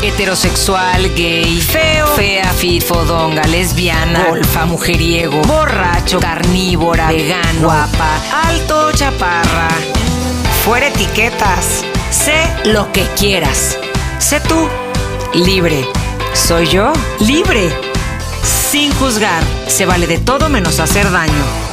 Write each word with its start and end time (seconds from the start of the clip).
Heterosexual, 0.00 1.12
gay, 1.14 1.60
feo, 1.60 2.06
fea, 2.14 2.52
fit, 2.52 2.84
fodonga, 2.84 3.42
lesbiana, 3.42 4.26
golfa, 4.28 4.64
mujeriego, 4.64 5.42
borracho, 5.42 6.20
carnívora, 6.20 7.08
vegano, 7.08 7.62
guapa, 7.62 8.20
alto, 8.46 8.92
chaparra. 8.92 9.68
Fuera 10.64 10.86
etiquetas. 10.88 11.84
Sé 12.10 12.48
lo 12.64 12.92
que 12.92 13.06
quieras. 13.16 13.76
Sé 14.18 14.40
tú. 14.40 14.68
Libre. 15.34 15.84
Soy 16.32 16.68
yo. 16.68 16.92
Libre. 17.18 17.68
Sin 18.70 18.92
juzgar. 18.94 19.42
Se 19.66 19.84
vale 19.84 20.06
de 20.06 20.18
todo 20.18 20.48
menos 20.48 20.78
hacer 20.78 21.10
daño. 21.10 21.67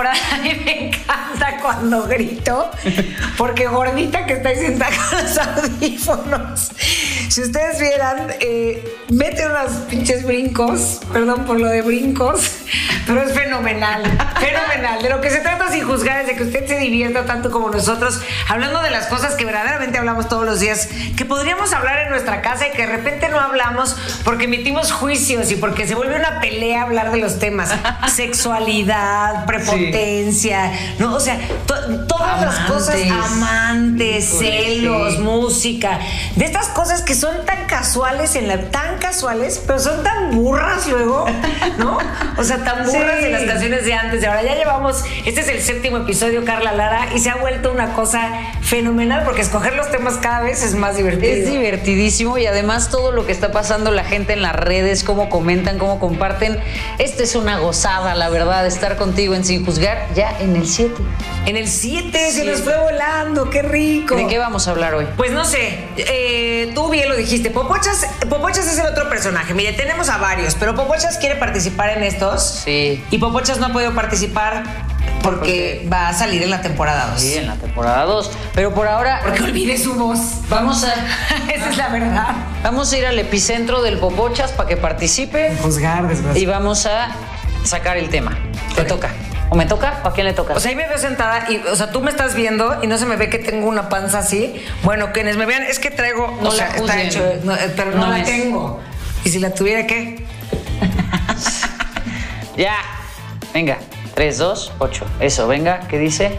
7 0.00 0.08
de 0.08 0.08
la 0.08 0.12
temporada 0.12 0.14
y 0.44 0.64
me 0.64 0.88
encanta 0.88 1.56
cuando 1.62 2.06
grito, 2.06 2.70
porque 3.36 3.66
gordita 3.66 4.26
que 4.26 4.34
está 4.34 4.54
sentada 4.54 4.90
con 5.10 5.22
los 5.22 5.38
audífonos. 5.38 6.70
Si 7.28 7.42
ustedes 7.42 7.80
vieran, 7.80 8.34
eh, 8.40 8.82
mete 9.10 9.46
unos 9.46 9.72
pinches 9.88 10.24
brincos, 10.24 11.00
perdón 11.12 11.44
por 11.44 11.60
lo 11.60 11.68
de 11.68 11.82
brincos, 11.82 12.50
pero 13.06 13.22
es 13.22 13.32
fenomenal, 13.34 14.02
fenomenal. 14.40 15.02
De 15.02 15.08
lo 15.10 15.20
que 15.20 15.30
se 15.30 15.38
trata 15.38 15.70
sin 15.70 15.84
juzgar 15.86 16.20
es 16.20 16.26
de 16.26 16.36
que 16.36 16.42
usted 16.44 16.66
se 16.66 16.76
divierta 16.78 17.24
tanto 17.24 17.50
como 17.50 17.70
nosotros, 17.70 18.20
hablando 18.48 18.82
de 18.82 18.90
las 18.90 19.06
cosas 19.06 19.34
que 19.34 19.44
verdaderamente 19.44 19.98
hablamos 19.98 20.28
todos 20.28 20.44
los 20.44 20.60
días, 20.60 20.88
que 21.16 21.24
podríamos 21.24 21.72
hablar 21.72 21.98
en 22.00 22.10
nuestra 22.10 22.42
casa 22.42 22.66
y 22.68 22.70
que 22.72 22.86
de 22.86 22.92
repente 22.96 23.28
no 23.28 23.38
hablamos 23.40 23.96
porque 24.24 24.44
emitimos 24.44 24.92
juicios 24.92 25.50
y 25.50 25.56
porque 25.56 25.86
se 25.86 25.94
vuelve 25.94 26.16
una 26.16 26.40
pelea 26.40 26.82
hablar 26.82 27.10
de 27.12 27.18
los 27.18 27.38
temas. 27.38 27.70
Sexualidad, 28.40 29.44
prepotencia, 29.46 30.72
¿no? 30.98 31.14
O 31.14 31.20
sea, 31.20 31.38
to- 31.66 32.06
todas 32.06 32.40
las 32.40 32.58
cosas, 32.70 32.96
Amantes. 33.10 34.38
celos, 34.38 35.14
sí. 35.14 35.18
música, 35.20 35.98
de 36.36 36.44
estas 36.44 36.68
cosas 36.68 37.02
que 37.02 37.14
son 37.14 37.44
tan 37.44 37.66
casuales 37.66 38.34
en 38.36 38.48
la 38.48 38.70
tan 38.70 38.98
casuales, 38.98 39.62
pero 39.66 39.78
son 39.78 40.02
tan 40.02 40.34
burras 40.34 40.86
luego, 40.86 41.26
¿no? 41.78 41.98
O 42.36 42.44
sea, 42.44 42.58
tan 42.64 42.86
burras 42.90 43.18
Sí. 43.18 43.24
de 43.24 43.30
las 43.30 43.42
canciones 43.42 43.84
de 43.84 43.94
antes. 43.94 44.20
De 44.20 44.26
ahora 44.26 44.42
ya 44.42 44.54
llevamos, 44.54 45.04
este 45.24 45.40
es 45.40 45.48
el 45.48 45.60
séptimo 45.62 45.98
episodio, 45.98 46.44
Carla 46.44 46.72
Lara, 46.72 47.08
y 47.14 47.18
se 47.18 47.30
ha 47.30 47.36
vuelto 47.36 47.70
una 47.72 47.94
cosa 47.94 48.30
fenomenal 48.62 49.24
porque 49.24 49.40
escoger 49.42 49.74
los 49.74 49.90
temas 49.90 50.14
cada 50.18 50.40
vez 50.40 50.62
es 50.62 50.74
más 50.74 50.96
divertido. 50.96 51.32
Es 51.32 51.50
divertidísimo 51.50 52.38
y 52.38 52.46
además 52.46 52.88
todo 52.90 53.12
lo 53.12 53.26
que 53.26 53.32
está 53.32 53.52
pasando 53.52 53.90
la 53.90 54.04
gente 54.04 54.32
en 54.32 54.42
las 54.42 54.54
redes, 54.54 55.04
cómo 55.04 55.28
comentan, 55.28 55.78
cómo 55.78 55.98
comparten. 55.98 56.58
Esto 56.98 57.22
es 57.22 57.34
una 57.34 57.58
gozada, 57.58 58.14
la 58.14 58.28
verdad, 58.28 58.66
estar 58.66 58.96
contigo 58.96 59.34
en 59.34 59.44
Sin 59.44 59.64
Juzgar 59.64 60.06
ya 60.14 60.36
en 60.40 60.56
el 60.56 60.66
7. 60.66 60.94
En 61.46 61.56
el 61.56 61.68
7 61.68 62.30
se 62.32 62.44
nos 62.44 62.60
fue 62.62 62.76
volando, 62.78 63.50
qué 63.50 63.62
rico. 63.62 64.14
¿De 64.14 64.26
qué 64.26 64.38
vamos 64.38 64.68
a 64.68 64.72
hablar 64.72 64.94
hoy? 64.94 65.06
Pues 65.16 65.32
no 65.32 65.44
sé, 65.44 65.78
eh, 65.96 66.70
tú 66.74 66.88
bien 66.90 67.08
lo 67.08 67.16
dijiste. 67.16 67.50
Popochas, 67.50 68.06
Popochas 68.28 68.66
es 68.66 68.78
el 68.78 68.86
otro 68.86 69.08
personaje. 69.08 69.54
Mire, 69.54 69.72
tenemos 69.72 70.08
a 70.08 70.18
varios, 70.18 70.54
pero 70.54 70.74
Popochas 70.74 71.18
quiere 71.18 71.36
participar 71.36 71.90
en 71.90 72.02
estos. 72.04 72.62
Sí. 72.64 72.79
Y 73.10 73.18
Popochas 73.18 73.58
no 73.58 73.66
ha 73.66 73.72
podido 73.72 73.94
participar 73.94 74.62
porque 75.22 75.86
va 75.92 76.08
a 76.08 76.14
salir 76.14 76.42
en 76.42 76.50
la 76.50 76.62
temporada 76.62 77.08
2. 77.12 77.20
Sí, 77.20 77.34
en 77.36 77.46
la 77.46 77.54
temporada 77.56 78.04
2. 78.04 78.30
Pero 78.54 78.72
por 78.74 78.88
ahora 78.88 79.20
Porque 79.22 79.42
olvide 79.42 79.76
su 79.78 79.94
voz. 79.94 80.18
vamos 80.48 80.84
a, 80.84 80.94
Esa 81.52 81.68
es 81.70 81.76
la 81.76 81.88
verdad. 81.88 82.28
vamos 82.62 82.92
a 82.92 82.98
ir 82.98 83.06
al 83.06 83.18
epicentro 83.18 83.82
del 83.82 83.98
Popochas 83.98 84.52
para 84.52 84.68
que 84.68 84.76
participe 84.76 85.54
Juzgar, 85.62 86.04
y 86.34 86.46
vamos 86.46 86.86
a 86.86 87.08
sacar 87.64 87.96
el 87.98 88.08
tema. 88.08 88.38
Te 88.74 88.84
toca. 88.84 89.10
¿O 89.50 89.56
me 89.56 89.66
toca? 89.66 90.00
¿A 90.04 90.12
quién 90.12 90.26
le 90.26 90.32
toca? 90.32 90.54
O 90.54 90.60
sea, 90.60 90.70
ahí 90.70 90.76
me 90.76 90.86
veo 90.86 90.96
sentada 90.96 91.46
y, 91.50 91.56
o 91.56 91.74
sea, 91.74 91.90
tú 91.90 92.00
me 92.00 92.10
estás 92.10 92.34
viendo 92.36 92.78
y 92.82 92.86
no 92.86 92.96
se 92.98 93.04
me 93.04 93.16
ve 93.16 93.28
que 93.28 93.38
tengo 93.38 93.66
una 93.68 93.88
panza 93.88 94.20
así. 94.20 94.54
Bueno, 94.84 95.10
quienes 95.12 95.36
me 95.36 95.44
vean, 95.44 95.64
es 95.64 95.80
que 95.80 95.90
traigo, 95.90 96.38
No 96.40 96.50
o 96.50 96.52
sea, 96.52 96.68
la 96.68 96.76
está 96.76 97.02
hecho, 97.02 97.20
no, 97.42 97.54
eh, 97.56 97.72
pero 97.76 97.90
no, 97.90 97.98
No 97.98 98.06
la 98.10 98.20
es. 98.20 98.26
tengo. 98.26 98.80
Y 99.24 99.28
si 99.30 99.38
la 99.40 99.52
tuviera, 99.52 99.86
¿qué? 99.88 100.24
ya. 102.60 102.76
Venga. 103.54 103.78
3, 104.14 104.38
2, 104.38 104.72
8. 104.78 105.06
Eso, 105.20 105.48
venga. 105.48 105.80
¿Qué 105.88 105.98
dice? 105.98 106.38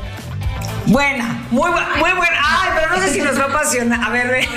Buena, 0.85 1.45
muy 1.51 1.69
buena, 1.69 1.95
muy 1.95 2.11
buena. 2.11 2.37
Ay, 2.43 2.69
pero 2.75 2.89
no 2.89 2.99
sé 3.01 3.13
si 3.13 3.21
nos 3.21 3.39
va 3.39 3.45
a 3.45 3.47
apasionar. 3.47 4.03
A 4.03 4.09
ver, 4.09 4.27
ve. 4.27 4.47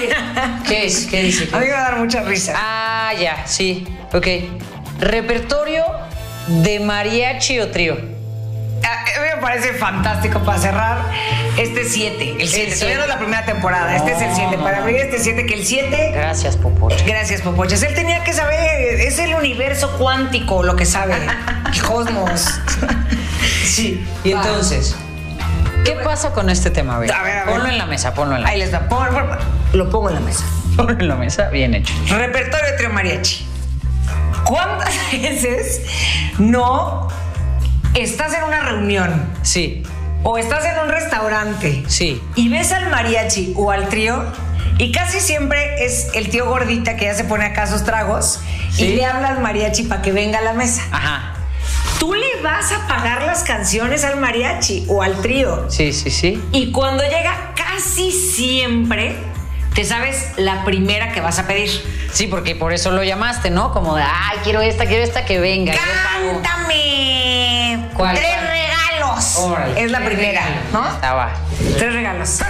¿Qué 0.66 0.86
es? 0.86 1.06
¿Qué 1.06 1.22
dice? 1.22 1.48
A 1.52 1.58
mí 1.58 1.66
me 1.66 1.72
va 1.72 1.78
a 1.78 1.90
dar 1.90 1.98
mucha 1.98 2.22
risa. 2.22 2.54
Ah, 2.56 3.12
ya, 3.18 3.46
sí. 3.46 3.86
Ok. 4.12 4.26
Repertorio 5.00 5.84
de 6.48 6.80
mariachi 6.80 7.60
o 7.60 7.70
trío. 7.70 8.13
Parece 9.44 9.74
fantástico 9.74 10.40
para 10.42 10.58
cerrar 10.58 10.98
este 11.58 11.84
7. 11.84 12.36
El 12.38 12.48
7. 12.48 12.72
El 12.72 12.78
Todavía 12.78 13.06
la 13.06 13.18
primera 13.18 13.44
temporada. 13.44 13.94
Este 13.94 14.12
es 14.12 14.22
el 14.22 14.34
7. 14.34 14.56
Para 14.56 14.78
abrir 14.78 14.96
este 14.96 15.18
7, 15.18 15.44
que 15.44 15.52
el 15.54 15.66
7. 15.66 16.12
Gracias, 16.14 16.56
Popoche. 16.56 17.04
Gracias, 17.06 17.42
Popoches. 17.42 17.82
Él 17.82 17.94
tenía 17.94 18.24
que 18.24 18.32
saber. 18.32 19.00
Es 19.00 19.18
el 19.18 19.34
universo 19.34 19.96
cuántico 19.98 20.62
lo 20.62 20.76
que 20.76 20.86
sabe. 20.86 21.14
El 21.72 21.82
cosmos. 21.82 22.48
Sí. 23.64 24.06
Y 24.24 24.32
entonces, 24.32 24.94
¿qué 25.84 25.92
pasa 25.92 26.32
con 26.32 26.48
este 26.48 26.70
tema? 26.70 26.96
A 26.96 26.98
ver, 27.00 27.12
A 27.12 27.22
ver, 27.22 27.36
a 27.38 27.44
ver. 27.44 27.54
Ponlo 27.54 27.68
en 27.68 27.76
la 27.78 27.86
mesa, 27.86 28.14
ponlo 28.14 28.36
en 28.36 28.42
la 28.42 28.48
Ahí 28.48 28.58
les 28.58 28.70
da. 28.70 28.88
Pon- 28.88 29.08
pon- 29.08 29.38
lo 29.72 29.90
pongo 29.90 30.08
en 30.08 30.14
la 30.14 30.20
mesa. 30.20 30.44
Ponlo 30.76 30.92
en 30.92 31.08
la 31.08 31.16
mesa, 31.16 31.48
bien 31.50 31.74
hecho. 31.74 31.92
Repertorio 32.08 32.66
de 32.70 32.72
trío 32.78 32.90
mariachi. 32.90 33.46
¿Cuántas 34.44 34.94
veces 35.12 35.82
no 36.38 37.08
estás 37.94 38.34
en 38.34 38.44
una 38.44 38.60
reunión 38.60 39.24
Sí, 39.42 39.82
o 40.22 40.38
estás 40.38 40.64
en 40.64 40.78
un 40.78 40.88
restaurante 40.88 41.84
sí. 41.86 42.20
y 42.34 42.48
ves 42.48 42.72
al 42.72 42.90
mariachi 42.90 43.52
o 43.56 43.70
al 43.70 43.88
trío 43.88 44.24
y 44.78 44.90
casi 44.92 45.20
siempre 45.20 45.84
es 45.84 46.08
el 46.14 46.28
tío 46.30 46.46
gordita 46.48 46.96
que 46.96 47.04
ya 47.06 47.14
se 47.14 47.24
pone 47.24 47.44
acá 47.44 47.66
sus 47.66 47.84
tragos 47.84 48.40
Sí. 48.72 48.86
y 48.86 48.96
le 48.96 49.04
habla 49.06 49.28
al 49.28 49.40
mariachi 49.40 49.84
para 49.84 50.02
que 50.02 50.10
venga 50.10 50.38
a 50.38 50.42
la 50.42 50.52
mesa. 50.52 50.82
Ajá. 50.90 51.34
Tú 52.00 52.12
le 52.12 52.42
vas 52.42 52.72
a 52.72 52.88
pagar 52.88 53.22
las 53.22 53.44
canciones 53.44 54.02
al 54.04 54.18
mariachi 54.18 54.84
o 54.88 55.00
al 55.02 55.20
trío 55.22 55.66
Sí, 55.70 55.92
sí, 55.92 56.10
sí. 56.10 56.42
y 56.50 56.72
cuando 56.72 57.04
llega 57.04 57.52
casi 57.54 58.10
siempre 58.10 59.14
te 59.74 59.84
sabes 59.84 60.32
la 60.36 60.64
primera 60.64 61.12
que 61.12 61.20
vas 61.20 61.38
a 61.38 61.46
pedir. 61.46 61.70
Sí, 62.12 62.26
porque 62.28 62.54
por 62.54 62.72
eso 62.72 62.90
lo 62.92 63.02
llamaste, 63.02 63.50
¿no? 63.50 63.72
Como 63.72 63.96
de, 63.96 64.02
ay, 64.04 64.38
quiero 64.44 64.60
esta, 64.60 64.86
quiero 64.86 65.02
esta, 65.02 65.24
que 65.24 65.40
venga. 65.40 65.72
yo 65.72 65.78
pago". 65.80 66.42
¡Cántame! 66.42 67.88
¿Cuál, 67.94 68.14
¡Tres 68.16 68.34
cuál? 68.34 68.46
regalos! 68.46 69.36
Órale. 69.36 69.82
Es 69.84 69.90
la 69.90 70.00
primera, 70.00 70.42
¿no? 70.72 70.86
Estaba. 70.88 71.32
Tres 71.78 71.92
regalos. 71.92 72.40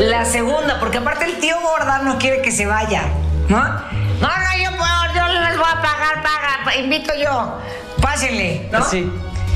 La 0.00 0.24
segunda, 0.24 0.80
porque 0.80 0.98
aparte 0.98 1.24
el 1.26 1.38
tío 1.38 1.56
gorda 1.60 1.98
no 2.00 2.18
quiere 2.18 2.42
que 2.42 2.50
se 2.50 2.66
vaya, 2.66 3.02
¿no? 3.48 3.58
No, 3.60 4.28
no, 4.28 4.58
yo 4.62 4.70
puedo, 4.76 5.14
yo 5.14 5.40
les 5.40 5.56
voy 5.56 5.66
a 5.70 5.82
pagar, 5.82 6.22
paga, 6.22 6.60
pa- 6.64 6.76
invito 6.76 7.12
yo. 7.14 7.58
Pásenle, 8.00 8.68
¿no? 8.72 8.84
Sí, 8.84 9.10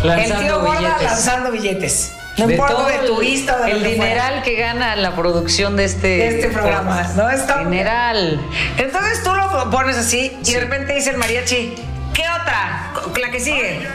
El 0.05 0.25
tío 0.39 0.61
gorda 0.61 0.79
billetes. 0.79 1.03
lanzando 1.03 1.51
billetes. 1.51 2.13
No 2.39 2.51
importa 2.51 2.75
todo 2.75 2.87
de 2.87 2.95
el- 2.97 3.07
turista 3.07 3.57
o 3.57 3.63
de 3.65 3.71
El 3.73 3.79
fuera. 3.81 3.91
dineral 3.91 4.43
que 4.43 4.55
gana 4.57 4.97
la 4.97 5.15
producción 5.17 5.77
de 5.77 5.85
este, 5.85 6.07
De 6.09 6.29
este 6.29 6.49
programa, 6.49 7.03
¿no? 7.17 7.29
Está- 7.31 7.59
Dineral. 7.59 8.41
Entonces 8.77 9.23
tú 9.23 9.35
lo 9.35 9.71
pones 9.71 9.97
así 9.97 10.37
y 10.41 10.45
Sí. 10.45 10.55
de 10.55 10.61
repente 10.61 10.95
dice 10.95 11.11
el 11.11 11.17
mariachi, 11.19 11.75
¿qué 12.15 12.23
otra? 12.41 12.93
La 13.21 13.31
que 13.31 13.41
sigue. 13.41 13.87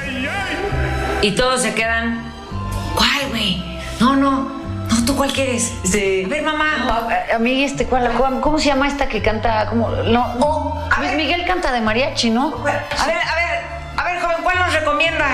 Y 1.22 1.32
todos 1.32 1.62
se 1.62 1.74
quedan, 1.74 2.22
¿cuál, 2.96 3.30
güey? 3.30 3.64
No, 4.00 4.16
no, 4.16 4.50
no, 4.90 5.06
¿tú 5.06 5.16
cuál 5.16 5.32
quieres? 5.32 5.72
Sí. 5.86 6.24
A 6.26 6.30
ver, 6.30 6.44
mamá. 6.44 7.10
A, 7.32 7.36
a 7.36 7.40
mí, 7.40 7.64
este, 7.64 7.86
¿cuál, 7.86 8.12
cuál- 8.18 8.42
¿cómo 8.42 8.60
se 8.60 8.66
llama 8.66 8.88
esta 8.88 9.08
que 9.08 9.22
canta? 9.22 9.68
¿Cómo? 9.70 9.90
No, 9.90 10.36
Oh, 10.42 10.90
Luis 10.98 11.10
ver. 11.12 11.18
Miguel 11.18 11.46
canta 11.46 11.72
de 11.72 11.80
mariachi, 11.82 12.30
¿no? 12.30 12.54
A 12.62 12.64
ver, 12.66 12.76
a 13.00 13.06
ver, 13.06 13.16
a 13.98 14.04
ver, 14.04 14.22
joven, 14.22 14.38
¿cuál 14.44 14.60
nos 14.60 14.74
recomienda? 14.74 15.26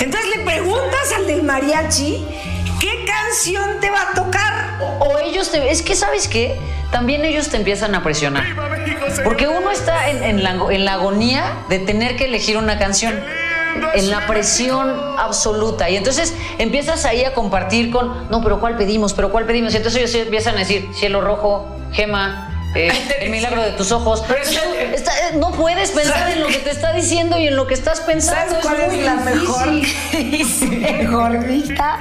Entonces 0.00 0.36
le 0.36 0.44
preguntas 0.44 1.12
al 1.16 1.26
del 1.26 1.42
mariachi, 1.42 2.24
¿qué 2.80 3.04
canción 3.06 3.80
te 3.80 3.90
va 3.90 4.10
a 4.10 4.14
tocar? 4.14 4.78
O 5.00 5.18
ellos 5.18 5.50
te... 5.50 5.70
Es 5.70 5.82
que, 5.82 5.94
¿sabes 5.94 6.28
qué? 6.28 6.58
También 6.90 7.24
ellos 7.24 7.48
te 7.48 7.56
empiezan 7.56 7.94
a 7.94 8.02
presionar. 8.02 8.44
Porque 9.24 9.46
uno 9.46 9.70
está 9.70 10.08
en, 10.10 10.42
la, 10.42 10.58
en 10.70 10.84
la 10.84 10.94
agonía 10.94 11.44
de 11.68 11.78
tener 11.78 12.16
que 12.16 12.24
elegir 12.24 12.56
una 12.56 12.78
canción. 12.78 13.14
En 13.94 14.10
la 14.10 14.26
presión 14.26 14.90
absoluta. 15.16 15.88
Y 15.88 15.96
entonces 15.96 16.34
empiezas 16.58 17.04
ahí 17.04 17.24
a 17.24 17.34
compartir 17.34 17.90
con, 17.90 18.28
no, 18.28 18.42
pero 18.42 18.58
¿cuál 18.58 18.76
pedimos? 18.76 19.12
¿Pero 19.14 19.30
cuál 19.30 19.46
pedimos? 19.46 19.72
Y 19.74 19.76
entonces 19.76 20.00
ellos 20.02 20.26
empiezan 20.26 20.56
a 20.56 20.58
decir, 20.58 20.88
cielo 20.92 21.20
rojo, 21.20 21.68
gema, 21.92 22.49
eh, 22.74 23.18
el 23.20 23.30
milagro 23.30 23.62
de 23.62 23.72
tus 23.72 23.90
ojos. 23.92 24.22
Pero 24.28 24.42
es- 24.42 24.50
Está- 24.94 25.12
eh, 25.28 25.32
no 25.36 25.52
puedes 25.52 25.90
pensar 25.90 26.30
en 26.30 26.40
lo 26.40 26.46
que 26.48 26.58
te 26.58 26.70
está 26.70 26.92
diciendo 26.92 27.38
y 27.38 27.48
en 27.48 27.56
lo 27.56 27.66
que 27.66 27.74
estás 27.74 28.00
pensando. 28.00 28.60
¿Sabes 28.60 28.64
cuál 28.66 28.86
muy 28.90 28.98
es 29.00 29.04
la 29.06 29.14
mejor? 29.16 29.70
difícil. 29.70 30.30
Dice 30.80 31.06
gordita. 31.10 31.98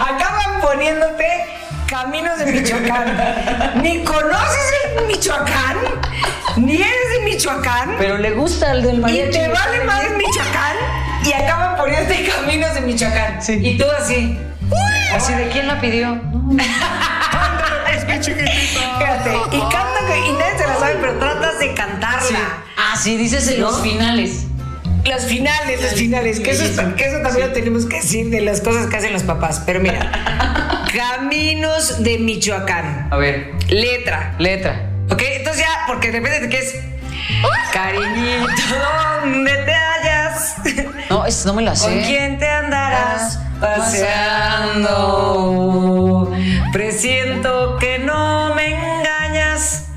Acaban 0.00 0.60
poniéndote 0.60 1.26
caminos 1.88 2.38
de 2.38 2.46
Michoacán. 2.46 3.82
Ni 3.82 4.02
conoces 4.04 4.72
el 4.98 5.06
Michoacán, 5.06 5.76
ni 6.56 6.76
eres 6.76 7.10
de 7.18 7.24
Michoacán. 7.24 7.96
Pero 7.98 8.18
le 8.18 8.30
gusta 8.32 8.72
el 8.72 8.82
del 8.82 8.96
y 8.96 9.00
mariachi. 9.00 9.32
te 9.32 9.48
vale 9.48 9.84
más 9.84 10.02
Michoacán 10.16 10.76
y 11.24 11.32
acaban 11.32 11.76
poniendo 11.76 12.14
caminos 12.34 12.74
de 12.74 12.80
Michoacán. 12.82 13.42
Sí. 13.42 13.58
Y 13.62 13.76
tú 13.78 13.84
así. 13.98 14.38
Así 15.14 15.34
de 15.34 15.48
quién 15.48 15.66
la 15.68 15.78
pidió. 15.80 16.18
Fíjate, 18.24 19.36
y 19.52 19.60
canta 19.60 19.98
que- 20.06 20.26
y 20.28 20.32
nadie 20.32 20.58
se 20.58 20.66
la 20.66 20.76
sabe, 20.78 20.96
pero 21.00 21.18
tratas 21.18 21.58
de 21.58 21.74
cantarla. 21.74 22.38
Ah, 22.76 22.96
sí, 23.00 23.16
dices 23.16 23.48
en 23.48 23.60
los 23.60 23.80
finales. 23.82 24.46
Los 25.04 25.24
finales, 25.24 25.82
los 25.82 25.94
finales, 25.94 26.38
que 26.40 26.52
eso, 26.52 26.64
que 26.96 27.04
eso 27.06 27.18
también 27.22 27.48
lo 27.48 27.52
tenemos 27.52 27.86
que 27.86 27.96
decir 27.96 28.30
de 28.30 28.40
las 28.40 28.60
cosas 28.60 28.86
que 28.86 28.96
hacen 28.96 29.12
los 29.12 29.24
papás. 29.24 29.60
Pero 29.66 29.80
mira, 29.80 30.10
Caminos 30.96 32.02
de 32.04 32.18
Michoacán. 32.18 33.08
A 33.10 33.16
ver, 33.16 33.50
Letra. 33.68 34.34
letra. 34.38 34.88
¿Ok? 35.10 35.20
Entonces 35.22 35.62
ya, 35.62 35.86
porque 35.88 36.12
depende 36.12 36.38
de 36.40 36.48
qué 36.48 36.58
es. 36.58 36.74
Cariñito, 37.72 38.46
¿dónde 39.22 39.56
te 39.64 39.72
hallas? 39.74 40.54
No, 41.10 41.26
es, 41.26 41.44
no 41.44 41.52
me 41.52 41.60
la 41.62 41.74
sé. 41.76 41.84
¿Con 41.90 42.00
quién 42.04 42.38
te 42.38 42.48
andarás 42.48 43.38
paseando? 43.60 44.92
Presiento 46.72 47.76
que 47.78 47.98
no 47.98 48.54
me 48.54 48.72
engañas. 48.72 49.88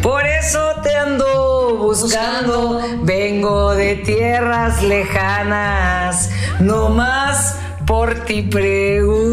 Por 0.00 0.24
eso 0.24 0.76
te 0.84 0.94
ando 0.96 1.76
buscando. 1.78 2.80
Vengo 3.02 3.74
de 3.74 3.96
tierras 3.96 4.80
lejanas. 4.84 6.30
No 6.60 6.88
más 6.90 7.58
por 7.84 8.14
ti 8.26 8.42
preguntando. 8.42 9.26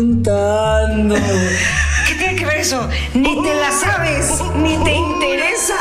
¿Qué 2.07 2.16
tiene 2.16 2.36
que 2.36 2.45
ver 2.48 2.57
eso? 2.57 2.89
Ni 3.13 3.44
te 3.44 3.54
la 3.54 3.72
sabes, 3.72 4.42
ni 4.56 4.75
te 4.84 4.94
interesa. 4.94 5.75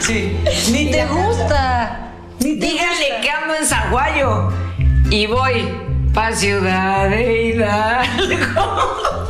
Sí. 0.00 0.36
Ni 0.72 0.90
te 0.90 1.06
gusta. 1.06 2.12
Ni 2.40 2.58
te 2.58 2.66
Díganle 2.66 3.20
que 3.22 3.30
ando 3.30 3.54
en 3.54 3.66
Zaguayo 3.66 4.48
y 5.10 5.26
voy 5.26 5.95
pa' 6.16 6.32
Ciudad 6.32 7.10
de 7.10 7.42
Hidalgo. 7.42 9.28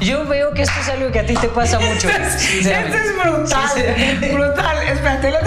Yo 0.00 0.26
veo 0.26 0.52
que 0.52 0.62
esto 0.62 0.80
es 0.80 0.88
algo 0.88 1.12
que 1.12 1.20
a 1.20 1.26
ti 1.26 1.34
te 1.34 1.46
pasa 1.48 1.78
mucho. 1.78 2.08
Esto 2.08 2.66
es 2.66 3.14
brutal, 3.22 3.70
Sí, 4.20 4.28
brutal. 4.32 4.76
Espérate, 4.88 5.30
lo 5.30 5.38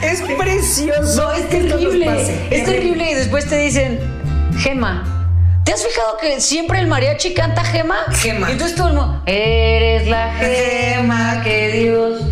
Es 0.00 0.22
precioso. 0.38 1.22
No, 1.22 1.32
es 1.32 1.44
que 1.46 1.58
esto 1.58 1.74
nos 1.74 1.80
terrible. 1.84 2.06
pase. 2.06 2.46
Es 2.50 2.64
terrible. 2.64 3.10
Y 3.10 3.14
después 3.14 3.46
te 3.46 3.58
dicen, 3.58 4.00
Gema. 4.56 5.21
¿Te 5.64 5.72
has 5.72 5.84
fijado 5.86 6.16
que 6.20 6.40
siempre 6.40 6.80
el 6.80 6.86
mariachi 6.88 7.34
canta 7.34 7.62
Gema? 7.64 7.96
Gema. 8.12 8.48
Y 8.48 8.52
entonces 8.52 8.76
todo 8.76 8.88
el 8.88 8.94
mundo, 8.94 9.22
eres 9.26 10.08
la 10.08 10.32
Gema 10.34 11.40
que 11.42 11.68
Dios. 11.68 12.22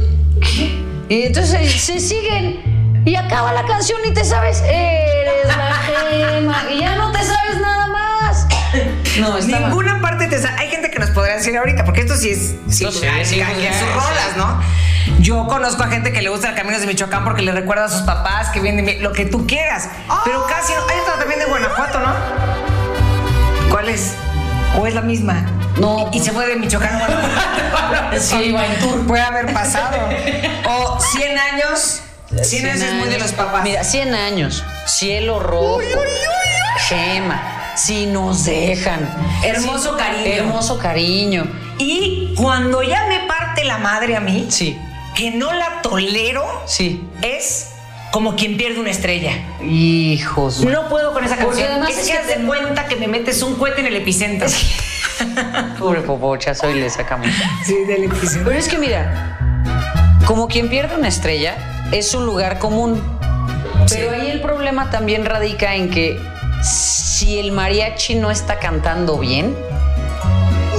¿Qué? 0.40 0.80
Y 1.08 1.22
entonces 1.26 1.80
se 1.80 2.00
siguen. 2.00 3.02
Y 3.06 3.14
acaba 3.16 3.52
la 3.52 3.64
canción 3.64 3.98
y 4.06 4.12
te 4.12 4.24
sabes, 4.24 4.62
eres 4.62 5.46
la 5.46 5.74
Gema. 5.76 6.64
Y 6.70 6.80
ya 6.80 6.96
no 6.96 7.12
te 7.12 7.18
sabes 7.22 7.60
nada 7.60 7.86
más. 7.86 8.46
No, 9.18 9.38
está 9.38 9.60
mal. 9.60 9.68
Ninguna 9.70 10.00
parte 10.00 10.26
te 10.26 10.38
sa- 10.38 10.54
Hay 10.58 10.68
gente 10.68 10.90
que 10.90 10.98
nos 10.98 11.10
podrá 11.10 11.36
decir 11.36 11.56
ahorita, 11.56 11.84
porque 11.84 12.00
esto 12.02 12.16
sí 12.16 12.30
es. 12.30 12.54
Sí, 12.68 12.84
No 12.84 12.90
sé, 12.92 13.08
sí, 13.24 13.40
pues 13.42 13.58
en 13.64 13.72
sus 13.72 13.80
sí. 13.80 13.94
rolas, 13.94 14.36
¿no? 14.36 14.60
Yo 15.20 15.46
conozco 15.46 15.82
a 15.82 15.88
gente 15.88 16.12
que 16.12 16.20
le 16.22 16.28
gusta 16.30 16.54
Caminos 16.54 16.80
de 16.80 16.86
Michoacán 16.86 17.24
porque 17.24 17.42
le 17.42 17.52
recuerda 17.52 17.84
a 17.86 17.88
sus 17.88 18.02
papás 18.02 18.50
que 18.50 18.60
vienen 18.60 19.02
lo 19.02 19.12
que 19.12 19.24
tú 19.24 19.46
quieras. 19.46 19.88
Pero 20.24 20.46
casi 20.46 20.72
no. 20.74 20.80
Hay 20.88 20.98
otra 21.00 21.18
también 21.18 21.40
de 21.40 21.46
Guanajuato, 21.46 22.00
¿no? 22.00 22.12
¿Cuál 23.70 23.88
es? 23.88 24.14
¿O 24.78 24.86
es 24.86 24.94
la 24.94 25.00
misma? 25.02 25.46
No, 25.78 26.10
Y, 26.12 26.18
y 26.18 26.20
se 26.20 26.32
fue 26.32 26.46
de 26.46 26.56
Michoacán. 26.56 27.00
Sí, 28.18 28.54
tour. 28.80 29.06
Puede 29.06 29.22
haber 29.22 29.52
pasado. 29.52 30.08
O 30.68 30.98
100 31.00 31.38
años. 31.38 32.00
100 32.42 32.66
años 32.66 32.82
es 32.82 32.92
muy 32.94 33.08
de 33.08 33.18
los 33.18 33.32
papás. 33.32 33.62
Mira, 33.64 33.82
100 33.84 34.14
años. 34.14 34.64
Cielo 34.86 35.38
rojo. 35.38 35.80
Gema. 36.88 37.72
Si 37.76 38.06
nos 38.06 38.44
dejan. 38.44 39.08
Hermoso 39.42 39.96
cariño. 39.96 40.26
Hermoso 40.26 40.78
cariño. 40.78 41.46
Y 41.78 42.34
cuando 42.36 42.82
ya 42.82 43.06
me 43.06 43.20
parte 43.20 43.64
la 43.64 43.78
madre 43.78 44.16
a 44.16 44.20
mí, 44.20 44.46
Sí, 44.50 44.78
que 45.14 45.30
no 45.30 45.52
la 45.52 45.80
tolero, 45.82 46.44
sí. 46.66 47.08
es 47.22 47.68
como 48.12 48.34
quien 48.36 48.56
pierde 48.56 48.80
una 48.80 48.90
estrella. 48.90 49.32
Hijos. 49.62 50.64
No 50.64 50.88
puedo 50.88 51.12
con 51.12 51.24
esa 51.24 51.36
Porque 51.36 51.62
canción. 51.62 51.70
además 51.72 51.90
es, 51.90 51.98
es 51.98 52.06
que 52.06 52.12
que 52.12 52.18
haz 52.18 52.26
de 52.26 52.34
te- 52.34 52.44
cuenta 52.46 52.86
que 52.86 52.96
me 52.96 53.08
metes 53.08 53.42
un 53.42 53.54
cohete 53.56 53.80
en 53.80 53.86
el 53.86 53.96
epicentro. 53.96 54.48
Pobre 55.78 56.00
popochazo 56.00 56.68
y 56.70 56.74
le 56.80 56.90
sacamos. 56.90 57.28
Sí, 57.64 57.84
del 57.86 58.04
epicentro. 58.04 58.44
Pero 58.46 58.58
es 58.58 58.68
que 58.68 58.78
mira, 58.78 59.38
como 60.26 60.48
quien 60.48 60.68
pierde 60.68 60.96
una 60.96 61.08
estrella, 61.08 61.56
es 61.92 62.14
un 62.14 62.26
lugar 62.26 62.58
común. 62.58 63.00
Pero 63.88 64.10
ahí 64.12 64.30
el 64.30 64.40
problema 64.40 64.90
también 64.90 65.24
radica 65.24 65.74
en 65.74 65.90
que 65.90 66.20
si 66.62 67.38
el 67.38 67.52
mariachi 67.52 68.14
no 68.16 68.30
está 68.30 68.58
cantando 68.58 69.18
bien, 69.18 69.56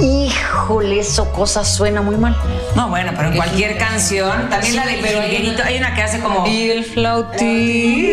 híjole, 0.02 0.98
eso 0.98 1.32
cosa 1.32 1.64
suena 1.64 2.02
muy 2.02 2.16
mal. 2.16 2.36
No, 2.74 2.88
bueno, 2.88 3.12
pero 3.16 3.28
en 3.28 3.36
cualquier 3.36 3.78
canción, 3.78 4.48
también 4.50 4.72
Sí, 4.72 4.78
la 4.78 4.86
del 4.86 5.00
pero 5.00 5.20
hay 5.20 5.30
jilguerito, 5.30 5.62
una- 5.62 5.66
hay 5.66 5.76
una 5.78 5.94
que 5.94 6.02
hace 6.02 6.20
como 6.20 6.46
Y 6.46 6.70
el 6.70 6.84
flautín. 6.84 8.06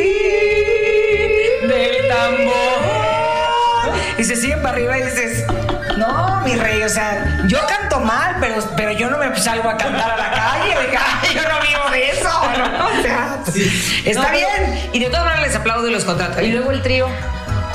del 1.68 2.08
tambor. 2.08 3.94
Y 4.18 4.24
se 4.24 4.36
siguen 4.36 4.62
para 4.62 4.76
arriba 4.76 4.98
y 5.00 5.04
dices, 5.04 5.46
no, 5.98 6.42
mi 6.42 6.56
rey, 6.56 6.82
o 6.84 6.90
sea, 6.90 7.40
yo 7.48 7.58
canto 7.68 8.00
mal, 8.00 8.38
pero, 8.40 8.56
pero 8.76 8.92
yo 8.92 9.10
no 9.10 9.18
me 9.18 9.36
salgo 9.38 9.70
a 9.70 9.78
cantar 9.78 10.12
a 10.12 10.18
la 10.18 10.32
calle, 10.32 10.78
oiga, 10.78 11.02
yo 11.34 11.42
no 11.42 11.60
vivo 11.62 11.90
de 11.92 12.10
eso, 12.12 12.30
¿no? 12.30 12.86
O 12.88 13.02
sea, 13.02 13.40
está 14.06 14.22
No, 14.22 14.28
pero- 14.28 14.38
bien. 14.38 14.90
Y 14.94 15.00
de 15.00 15.06
todas 15.08 15.24
maneras 15.26 15.48
les 15.48 15.56
aplaudo 15.56 15.88
y 15.88 15.92
los 15.92 16.04
contrato. 16.06 16.42
Y 16.42 16.52
luego 16.52 16.72
el 16.72 16.82
trío. 16.82 17.08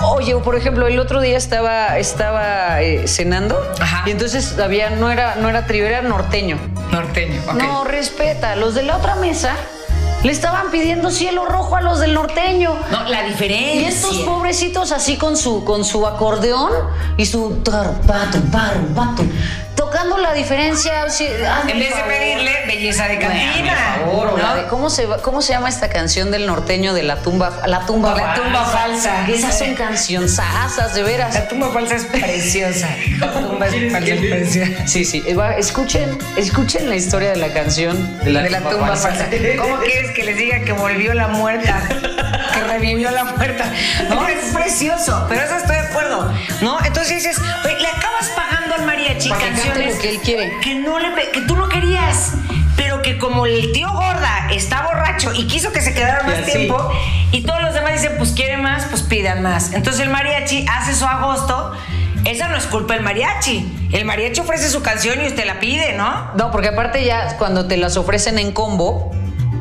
Oye, 0.07 0.37
por 0.37 0.57
ejemplo, 0.57 0.87
el 0.87 0.99
otro 0.99 1.21
día 1.21 1.37
estaba, 1.37 1.99
estaba 1.99 2.83
eh, 2.83 3.09
cenando 3.09 3.61
Ajá. 3.81 4.03
y 4.07 4.11
entonces 4.11 4.59
había, 4.59 4.91
no 4.91 5.11
era, 5.11 5.37
no 5.37 5.49
era 5.49 5.67
trío, 5.67 5.87
era 5.87 6.03
norteño. 6.03 6.59
Norteño, 6.91 7.41
ok. 7.49 7.55
No, 7.55 7.85
respeta. 7.85 8.55
Los 8.57 8.75
de 8.75 8.83
la 8.83 8.97
otra 8.97 9.15
mesa 9.17 9.57
le 10.25 10.33
estaban 10.33 10.71
pidiendo 10.71 11.11
cielo 11.11 11.45
rojo 11.45 11.77
a 11.77 11.83
los 11.83 12.01
del 12.01 12.15
norteño. 12.15 12.75
No, 12.91 13.05
la 13.05 13.23
diferencia. 13.25 13.81
Y 13.83 13.85
estos 13.85 14.17
pobrecitos 14.21 14.91
así 14.91 15.17
con 15.17 15.37
su, 15.37 15.65
con 15.65 15.85
su 15.85 16.07
acordeón 16.07 16.73
y 17.17 17.27
su 17.27 17.59
tarpato, 17.63 18.39
pato, 18.51 19.23
tocando 19.77 20.17
la 20.19 20.33
diferencia. 20.33 21.03
hazme 21.05 21.73
En 21.73 21.79
vez 21.79 21.95
de 21.95 22.03
pedirle 22.05 22.53
belleza 22.67 23.07
de 23.07 23.17
Bueno, 23.17 23.31
cantina. 23.35 23.75
por 23.99 24.07
favor, 24.07 24.29
o 24.29 24.37
la 24.39 24.55
¿no? 24.63 24.69
¿cómo, 24.69 24.89
se, 24.91 25.07
¿Cómo 25.23 25.43
se 25.43 25.53
llama 25.53 25.69
esta 25.69 25.91
canción 25.91 26.31
del 26.31 26.47
norteño 26.47 26.95
de 26.95 27.03
la 27.03 27.17
tumba? 27.17 27.61
La 27.67 27.81
tumba 27.85 28.15
La 28.15 28.35
tumba 28.35 28.65
falsa. 28.65 29.27
Esas 29.29 29.59
son 29.59 29.75
cancionzasas, 29.75 30.95
de 30.95 31.03
veras. 31.03 31.35
La 31.35 31.49
tumba 31.49 31.71
falsa 31.71 31.97
es 31.97 32.05
preciosa. 32.07 32.89
La 33.21 33.33
tumba 33.33 33.67
es 33.67 33.93
falsa 33.93 34.15
es 34.15 34.21
preciosa. 34.21 34.87
Sí, 34.87 35.05
sí. 35.05 35.23
Escuchen, 35.59 36.19
escuchen 36.37 36.89
la 36.89 36.97
historia 36.97 37.31
de 37.31 37.37
la 37.37 37.53
canción 37.53 38.19
De 38.25 38.33
la 38.33 38.61
tumba 38.61 38.97
falsa. 38.97 39.29
¿Cómo 39.59 39.77
quieres 39.81 40.11
que 40.15 40.25
les 40.25 40.37
diga 40.37 40.61
que 40.61 40.73
volvió 40.73 41.13
la 41.15 41.29
muerta? 41.29 41.83
Que 42.55 42.61
revivió 42.61 43.11
la 43.11 43.25
muerta. 43.25 43.65
No, 44.09 44.27
es 44.27 44.53
precioso, 44.55 45.27
pero 45.29 45.43
eso 45.43 45.57
estoy 45.57 45.77
de 45.77 45.83
acuerdo. 45.83 46.33
¿No? 46.63 46.79
Entonces 46.85 47.17
dices, 47.23 47.39
le 47.41 47.89
acabas 47.89 48.29
pagando 48.37 48.75
al 48.77 48.87
mariachi 48.87 49.29
Para 49.29 49.41
canciones 49.47 49.97
que 49.97 50.11
él 50.11 50.21
quiere. 50.21 50.53
que 50.63 50.77
no 50.77 50.99
le 50.99 51.31
que 51.33 51.41
tú 51.43 51.57
no 51.57 51.69
querías. 51.69 52.33
Pero 52.77 53.03
que 53.03 53.19
como 53.19 53.47
el 53.47 53.73
tío 53.73 53.91
gorda 53.93 54.49
está 54.53 54.83
borracho 54.83 55.33
y 55.35 55.47
quiso 55.47 55.73
que 55.73 55.81
se 55.81 55.95
quedara 55.95 56.23
más 56.25 56.39
Y 56.39 56.43
así. 56.43 56.53
tiempo, 56.53 56.93
y 57.31 57.43
todos 57.43 57.63
los 57.63 57.73
demás 57.75 57.93
dicen, 57.93 58.13
pues 58.19 58.31
quiere 58.33 58.57
más, 58.57 58.85
pues 58.87 59.03
pidan 59.03 59.43
más. 59.43 59.73
Entonces 59.73 60.03
el 60.03 60.09
mariachi 60.11 60.65
hace 60.71 60.95
su 60.95 61.05
agosto. 61.07 61.73
Esa 62.25 62.49
no 62.49 62.57
es 62.57 62.65
culpa 62.67 62.95
del 62.95 63.03
mariachi. 63.03 63.89
El 63.93 64.05
mariachi 64.07 64.41
ofrece 64.41 64.71
su 64.71 64.83
canción 64.83 65.21
y 65.23 65.27
usted 65.27 65.45
la 65.45 65.61
pide, 65.61 65.93
¿no? 65.93 66.33
No, 66.37 66.51
porque 66.51 66.69
aparte 66.69 67.05
ya 67.05 67.37
cuando 67.37 67.67
te 67.67 67.77
las 67.77 67.97
ofrecen 67.97 68.39
en 68.39 68.51
combo, 68.53 69.13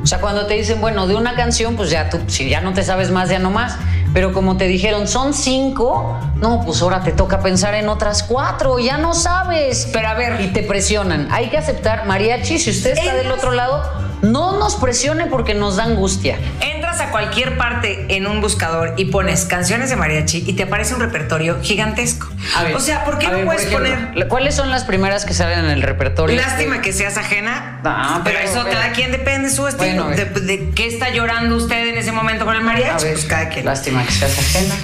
o 0.03 0.05
sea, 0.05 0.19
cuando 0.19 0.45
te 0.47 0.55
dicen, 0.55 0.81
bueno, 0.81 1.07
de 1.07 1.15
una 1.15 1.33
canción, 1.35 1.77
pues 1.77 1.89
ya 1.89 2.09
tú, 2.09 2.19
si 2.27 2.49
ya 2.49 2.59
no 2.59 2.73
te 2.73 2.83
sabes 2.83 3.09
más, 3.09 3.29
ya 3.29 3.39
no 3.39 3.51
más. 3.51 3.77
Pero 4.13 4.33
como 4.33 4.57
te 4.57 4.67
dijeron, 4.67 5.07
son 5.07 5.33
cinco, 5.33 6.19
no, 6.35 6.61
pues 6.65 6.81
ahora 6.81 7.01
te 7.01 7.13
toca 7.13 7.39
pensar 7.39 7.73
en 7.73 7.87
otras 7.87 8.21
cuatro, 8.23 8.77
ya 8.79 8.97
no 8.97 9.13
sabes. 9.13 9.89
Pero 9.93 10.09
a 10.09 10.13
ver, 10.13 10.41
Y 10.41 10.47
te 10.47 10.61
presionan. 10.63 11.29
Hay 11.31 11.49
que 11.49 11.57
aceptar, 11.57 12.05
mariachi, 12.05 12.59
si 12.59 12.69
usted 12.69 12.97
está 12.97 13.15
del 13.15 13.31
otro 13.31 13.51
lado, 13.51 13.81
no 14.23 14.57
nos 14.57 14.75
presione 14.77 15.27
porque 15.27 15.53
nos 15.53 15.75
da 15.75 15.83
angustia. 15.83 16.37
Entras 16.61 16.99
a 17.01 17.11
cualquier 17.11 17.57
parte 17.57 18.05
en 18.15 18.25
un 18.25 18.41
buscador 18.41 18.93
y 18.97 19.05
pones 19.05 19.45
canciones 19.45 19.89
de 19.89 19.95
mariachi 19.95 20.43
y 20.47 20.53
te 20.53 20.63
aparece 20.63 20.93
un 20.95 21.01
repertorio 21.01 21.59
gigantesco. 21.61 22.27
A 22.55 22.63
ver, 22.63 22.75
o 22.75 22.79
sea, 22.79 23.03
¿por 23.05 23.17
qué 23.19 23.27
a 23.27 23.31
no 23.31 23.35
ver, 23.37 23.45
puedes 23.45 23.65
ejemplo, 23.65 23.89
poner 24.11 24.27
¿Cuáles 24.29 24.55
son 24.55 24.71
las 24.71 24.83
primeras 24.85 25.25
que 25.25 25.33
salen 25.33 25.59
en 25.59 25.71
el 25.71 25.81
repertorio? 25.81 26.35
lástima 26.35 26.81
que 26.81 26.93
seas 26.93 27.17
ajena? 27.17 27.79
Ah, 27.83 28.21
pero, 28.23 28.37
pero- 28.39 28.49
eso 28.49 28.61
pero- 28.63 28.75
cada 28.79 28.91
quien 28.93 29.11
depende 29.11 29.49
de 29.49 29.53
su 29.55 29.67
estilo. 29.67 30.05
Bueno, 30.05 30.21
a 30.21 30.25
de, 30.25 30.25
de 30.41 30.69
qué 30.71 30.87
está 30.87 31.09
llorando 31.09 31.55
usted 31.57 31.87
en 31.89 31.97
ese 31.97 32.11
momento 32.11 32.45
con 32.45 32.55
el 32.55 32.61
A 32.61 32.65
mariachi? 32.65 33.03
ver, 33.05 33.13
pues 33.13 33.25
cada 33.25 33.49
quien. 33.49 33.65
Lástima 33.65 34.03
que 34.05 34.11
seas 34.11 34.37
ajena. 34.39 34.75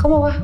¿Cómo 0.00 0.20
va? 0.20 0.36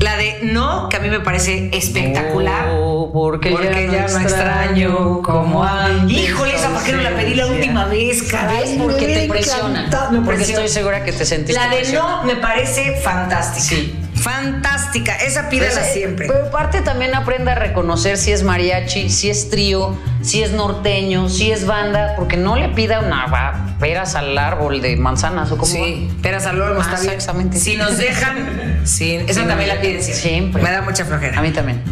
La 0.00 0.16
de 0.16 0.40
No, 0.42 0.88
que 0.88 0.96
a 0.96 1.00
mí 1.00 1.10
me 1.10 1.20
parece 1.20 1.70
espectacular. 1.72 2.70
Oh, 2.72 2.91
porque, 3.10 3.50
Porque 3.50 3.88
ya 3.90 4.06
no 4.08 4.18
extraño 4.20 5.22
como 5.22 5.64
antes. 5.64 6.16
Híjole, 6.18 6.54
esa 6.54 6.68
para 6.68 6.84
qué 6.84 6.92
no 6.92 7.00
la 7.02 7.10
pedí 7.16 7.34
la 7.34 7.46
última 7.46 7.86
vez. 7.86 8.22
¿Ves? 8.30 8.70
Porque 8.78 9.06
te 9.06 9.28
presiona. 9.28 9.88
Porque 10.10 10.20
presiona. 10.36 10.64
estoy 10.64 10.68
segura 10.68 11.04
que 11.04 11.12
te 11.12 11.24
sentiste 11.24 11.58
La 11.60 11.68
de. 11.74 11.90
No 11.92 12.22
me 12.24 12.36
parece 12.36 12.96
fantástica. 12.96 13.64
Sí. 13.64 13.98
Fantástica. 14.14 15.16
Esa 15.16 15.48
pídela 15.48 15.72
Pues, 15.80 15.92
siempre. 15.92 16.26
Pero 16.28 16.46
aparte 16.46 16.80
también 16.82 17.14
aprende 17.14 17.50
a 17.50 17.54
reconocer 17.54 18.16
si 18.18 18.30
es 18.30 18.42
mariachi, 18.44 19.08
si 19.10 19.30
es 19.30 19.50
trío, 19.50 19.96
si 20.22 20.42
es 20.42 20.52
norteño, 20.52 21.28
si 21.28 21.50
es 21.50 21.66
banda, 21.66 22.14
porque 22.16 22.36
no 22.36 22.54
le 22.56 22.68
pida 22.68 23.00
una 23.00 23.26
va, 23.26 23.74
peras 23.80 24.14
al 24.14 24.36
árbol 24.38 24.80
de 24.80 24.96
manzanas 24.96 25.50
o 25.50 25.56
como. 25.56 25.72
Sí, 25.72 26.08
peras 26.22 26.46
al 26.46 26.60
olmo, 26.60 26.80
Ah, 26.80 26.84
está 26.88 27.00
bien. 27.00 27.14
exactamente. 27.14 27.58
Si 27.58 27.76
nos 27.76 27.98
dejan, 27.98 28.80
sí, 28.84 29.16
esa 29.26 29.40
Sí, 29.42 29.46
también 29.48 29.68
la 29.68 29.80
piden 29.80 30.02
siempre. 30.02 30.22
siempre. 30.22 30.62
Me 30.62 30.70
da 30.70 30.82
mucha 30.82 31.04
flojera. 31.04 31.38
A 31.38 31.42
mí 31.42 31.50
también. 31.50 31.82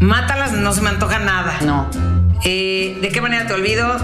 Mátalas, 0.00 0.52
no 0.52 0.72
se 0.72 0.80
me 0.82 0.90
antoja 0.90 1.18
nada. 1.18 1.58
No. 1.62 1.88
Eh, 2.44 2.98
¿De 3.00 3.08
qué 3.10 3.20
manera 3.20 3.46
te 3.46 3.54
olvido? 3.54 3.96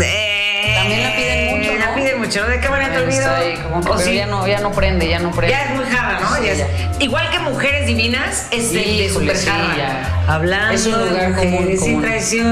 Eh, 0.00 0.74
También 0.78 1.02
la 1.02 1.16
piden 1.16 1.58
mucho, 1.58 1.78
La 1.78 1.86
¿no? 1.86 1.94
piden 1.94 2.18
mucho. 2.18 2.46
¿De 2.46 2.60
qué 2.60 2.68
manera 2.68 2.92
te 2.92 2.98
olvido? 3.02 3.34
Ahí, 3.34 3.54
como 3.56 3.80
que, 3.80 3.88
¿O 3.88 3.92
pero 3.96 3.98
sí? 4.04 4.14
ya 4.14 4.26
no, 4.26 4.46
ya 4.46 4.60
no 4.60 4.70
prende, 4.70 5.08
ya 5.08 5.18
no 5.18 5.30
prende. 5.32 5.50
Ya 5.56 5.64
es 5.64 5.70
muy 5.74 5.84
jarra, 5.86 6.20
¿no? 6.20 6.36
Sí, 6.36 6.42
Ya 6.44 6.52
es- 6.52 6.58
ya. 6.58 6.66
Igual 7.00 7.30
que 7.30 7.38
Mujeres 7.40 7.86
Divinas, 7.86 8.46
es 8.52 8.72
de, 8.72 8.78
de 8.80 8.86
Híjole, 8.86 9.08
super 9.08 9.36
sí, 9.36 9.48
jarra. 9.48 10.24
Hablando 10.28 10.74
Es 10.74 10.86
un 10.86 10.92
lugar 11.08 11.34
de 11.34 11.34
común, 11.34 11.76
común. 11.76 12.04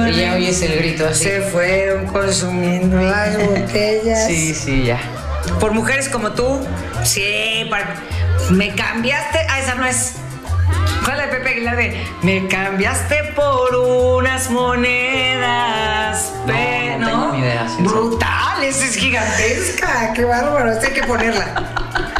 y 0.08 0.12
ya 0.20 0.34
oyes 0.34 0.62
el 0.62 0.76
grito 0.78 1.06
así. 1.06 1.24
Se 1.24 1.40
fueron 1.42 2.06
consumiendo 2.06 3.00
las 3.00 3.36
botellas. 3.36 4.26
Sí, 4.26 4.54
sí, 4.54 4.84
ya. 4.86 4.98
Por 5.60 5.72
mujeres 5.72 6.08
como 6.08 6.32
tú, 6.32 6.66
sí, 7.04 7.66
para- 7.70 7.94
me 8.50 8.74
cambiaste. 8.74 9.38
Ah, 9.48 9.60
esa 9.60 9.74
no 9.76 9.84
es. 9.86 10.14
¿Cuál 11.08 11.20
es 11.20 11.26
la 11.26 11.32
de 11.32 11.38
Pepe 11.38 11.50
Aguilar 11.52 11.76
de 11.76 12.06
Me 12.20 12.46
cambiaste 12.48 13.32
por 13.34 13.74
unas 13.76 14.50
monedas? 14.50 16.34
No, 16.46 16.52
pe- 16.52 16.96
no 16.98 17.06
tengo 17.08 17.32
ni 17.32 17.38
idea, 17.38 17.66
sí, 17.66 17.82
Brutal, 17.82 18.62
esa 18.62 18.84
es 18.84 18.94
gigantesca. 18.96 20.12
Qué 20.12 20.24
bárbaro. 20.26 20.70
Esta 20.70 20.86
hay 20.88 20.92
que 20.92 21.04
ponerla. 21.04 21.46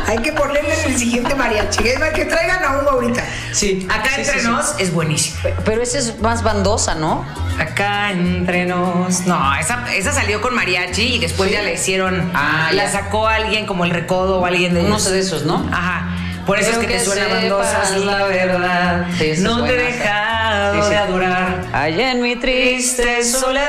Hay 0.07 0.18
que 0.18 0.33
ponerla 0.33 0.73
en 0.75 0.90
el 0.92 0.99
siguiente 0.99 1.35
mariachi. 1.35 1.87
Es 1.87 2.00
más, 2.00 2.11
que 2.11 2.25
traigan 2.25 2.64
a 2.64 2.78
uno 2.78 2.88
ahorita. 2.92 3.23
Sí. 3.52 3.87
Acá 3.90 4.09
Sí, 4.14 4.21
entre 4.23 4.33
sí, 4.38 4.40
sí. 4.40 4.47
nos 4.49 4.78
es 4.80 4.90
buenísimo. 4.95 5.37
Pero 5.66 5.83
esa 5.83 5.99
es 5.99 6.18
más 6.21 6.42
bandosa, 6.42 6.95
¿no? 6.95 7.26
Acá 7.61 8.11
entre 8.12 8.64
nos. 8.64 9.26
No, 9.26 9.54
esa, 9.57 9.85
esa 9.95 10.12
salió 10.14 10.40
con 10.40 10.54
mariachi 10.54 11.16
y 11.16 11.18
después 11.18 11.50
ya 11.52 11.61
la 11.61 11.73
hicieron. 11.73 12.30
Ah, 12.35 12.71
la 12.73 12.85
ya. 12.85 12.90
sacó 12.90 13.26
alguien 13.26 13.66
como 13.66 13.85
el 13.85 13.90
recodo 13.90 14.40
o 14.40 14.47
alguien 14.47 14.73
de 14.73 14.80
Uno 14.80 14.99
de 14.99 15.18
esos, 15.21 15.45
¿no? 15.45 15.68
Ajá. 15.71 16.09
Por 16.49 16.59
eso 16.59 16.71
Creo 16.71 16.81
es 16.81 16.87
que, 16.87 16.93
te 16.95 16.99
que 16.99 17.05
suena 17.05 17.25
sepas 17.25 17.43
bandosa 17.43 17.99
la 18.07 18.25
verdad. 18.25 19.07
Sí, 19.19 19.35
no 19.40 19.64
te 19.64 19.75
he 19.75 19.76
dejado 19.93 20.75
Sí, 20.76 20.83
sí. 20.83 20.90
de 20.90 20.97
adorar. 20.97 21.64
Allá 21.75 22.11
en 22.12 22.23
mi 22.23 22.37
triste 22.37 23.23
soledad, 23.23 23.69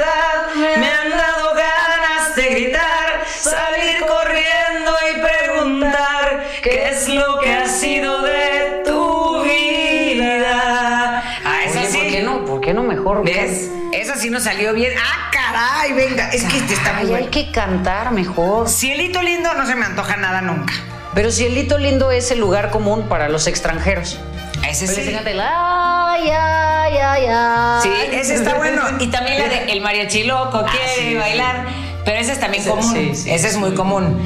me 0.55 0.88
han 0.89 1.09
dado 1.12 1.53
ganas 1.55 2.36
de 2.38 2.43
gritar, 2.50 3.25
salir 3.27 3.98
corriendo 4.07 4.91
y 5.12 5.19
preguntar 5.21 6.48
qué 6.63 6.88
es 6.89 7.09
lo 7.09 7.39
que 7.41 7.53
ha 7.53 7.67
sido 7.67 8.21
de 8.21 8.81
tu 8.86 9.43
vida. 9.43 11.21
Ah, 11.45 11.63
esa 11.65 11.79
Oye. 11.81 11.89
¿por 11.98 12.07
qué 12.07 12.21
no? 12.24 12.45
¿Por 12.45 12.62
qué 12.62 12.74
no 12.74 12.83
mejor? 12.83 13.25
¿Ves? 13.25 13.69
Esa 13.91 14.15
sí 14.15 14.29
nos 14.29 14.43
salió 14.43 14.74
bien. 14.74 14.93
¡Ah, 14.98 15.29
caray! 15.33 15.91
Venga, 15.93 16.29
es 16.29 16.43
que 16.45 16.57
este 16.59 16.75
está 16.75 16.93
muy 16.93 17.01
Ay, 17.01 17.07
bueno. 17.09 17.25
hay 17.25 17.31
que 17.31 17.51
cantar 17.51 18.12
mejor. 18.12 18.69
Cielito 18.69 19.21
lindo 19.21 19.53
no 19.53 19.65
se 19.65 19.75
me 19.75 19.86
antoja 19.86 20.15
nada 20.15 20.41
nunca. 20.41 20.74
Pero 21.13 21.31
Cielito 21.31 21.77
Lindo 21.77 22.11
es 22.11 22.31
el 22.31 22.39
lugar 22.39 22.69
común 22.71 23.03
para 23.09 23.29
los 23.29 23.47
extranjeros. 23.47 24.19
Ese 24.67 24.85
Pero 24.87 25.01
sí. 25.01 25.15
el 25.29 25.39
ay, 25.41 26.29
ay, 26.29 26.97
ay, 26.97 27.25
ay. 27.29 27.81
Sí, 27.81 27.91
ese 28.15 28.35
está 28.35 28.55
bueno. 28.55 28.81
Y 28.99 29.07
también 29.07 29.39
la 29.39 29.47
de 29.47 29.71
El 29.71 29.81
mariachi 29.81 30.23
loco 30.23 30.63
quiere 30.65 30.85
Ah, 30.85 30.95
sí, 30.97 31.15
bailar. 31.15 31.65
Pero 32.05 32.19
ese 32.19 32.33
es 32.33 32.39
también 32.39 32.63
Sí, 32.63 32.69
común. 32.69 32.93
sí, 32.93 33.15
sí, 33.15 33.31
ese 33.31 33.47
es 33.47 33.53
sí. 33.53 33.59
muy 33.59 33.73
común. 33.73 34.19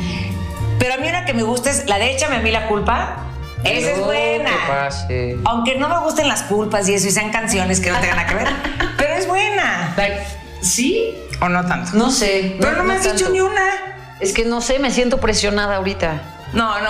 Pero 0.80 0.96
a 0.96 0.98
mí 0.98 1.08
una 1.08 1.26
que 1.26 1.34
me 1.34 1.44
gusta 1.44 1.70
es 1.70 1.86
la 1.88 1.98
de 2.00 2.12
Échame 2.12 2.38
a 2.38 2.40
mí 2.40 2.52
la 2.52 2.68
culpa. 2.68 3.18
Esa 3.64 3.92
es 3.92 3.98
No, 3.98 4.06
buena. 4.06 4.52
pase. 4.68 5.38
Aunque 5.46 5.76
no 5.76 5.88
me 5.88 6.00
gusten 6.00 6.28
las 6.28 6.44
culpas 6.44 6.90
y 6.90 6.96
eso, 6.96 7.08
y 7.08 7.12
sean 7.12 7.32
canciones 7.32 7.80
que 7.80 7.92
no 7.92 8.00
tengan 8.00 8.28
que 8.28 8.36
ver. 8.36 8.48
pero 8.98 9.14
es 9.14 9.26
buena. 9.28 9.96
¿Sí? 10.62 11.16
¿O 11.40 11.48
no 11.48 11.66
tanto? 11.66 11.92
No 11.94 12.12
sé. 12.12 12.56
pero 12.60 12.74
no, 12.78 12.84
me 12.84 12.96
has 12.96 13.04
tanto. 13.04 13.18
dicho 13.18 13.30
ni 13.30 13.40
una. 13.40 13.64
Es 14.20 14.34
que 14.34 14.44
no 14.46 14.62
sé, 14.62 14.80
me 14.80 14.92
siento 14.92 15.20
presionada 15.20 15.78
ahorita. 15.78 16.22
No, 16.54 16.80
no. 16.82 16.90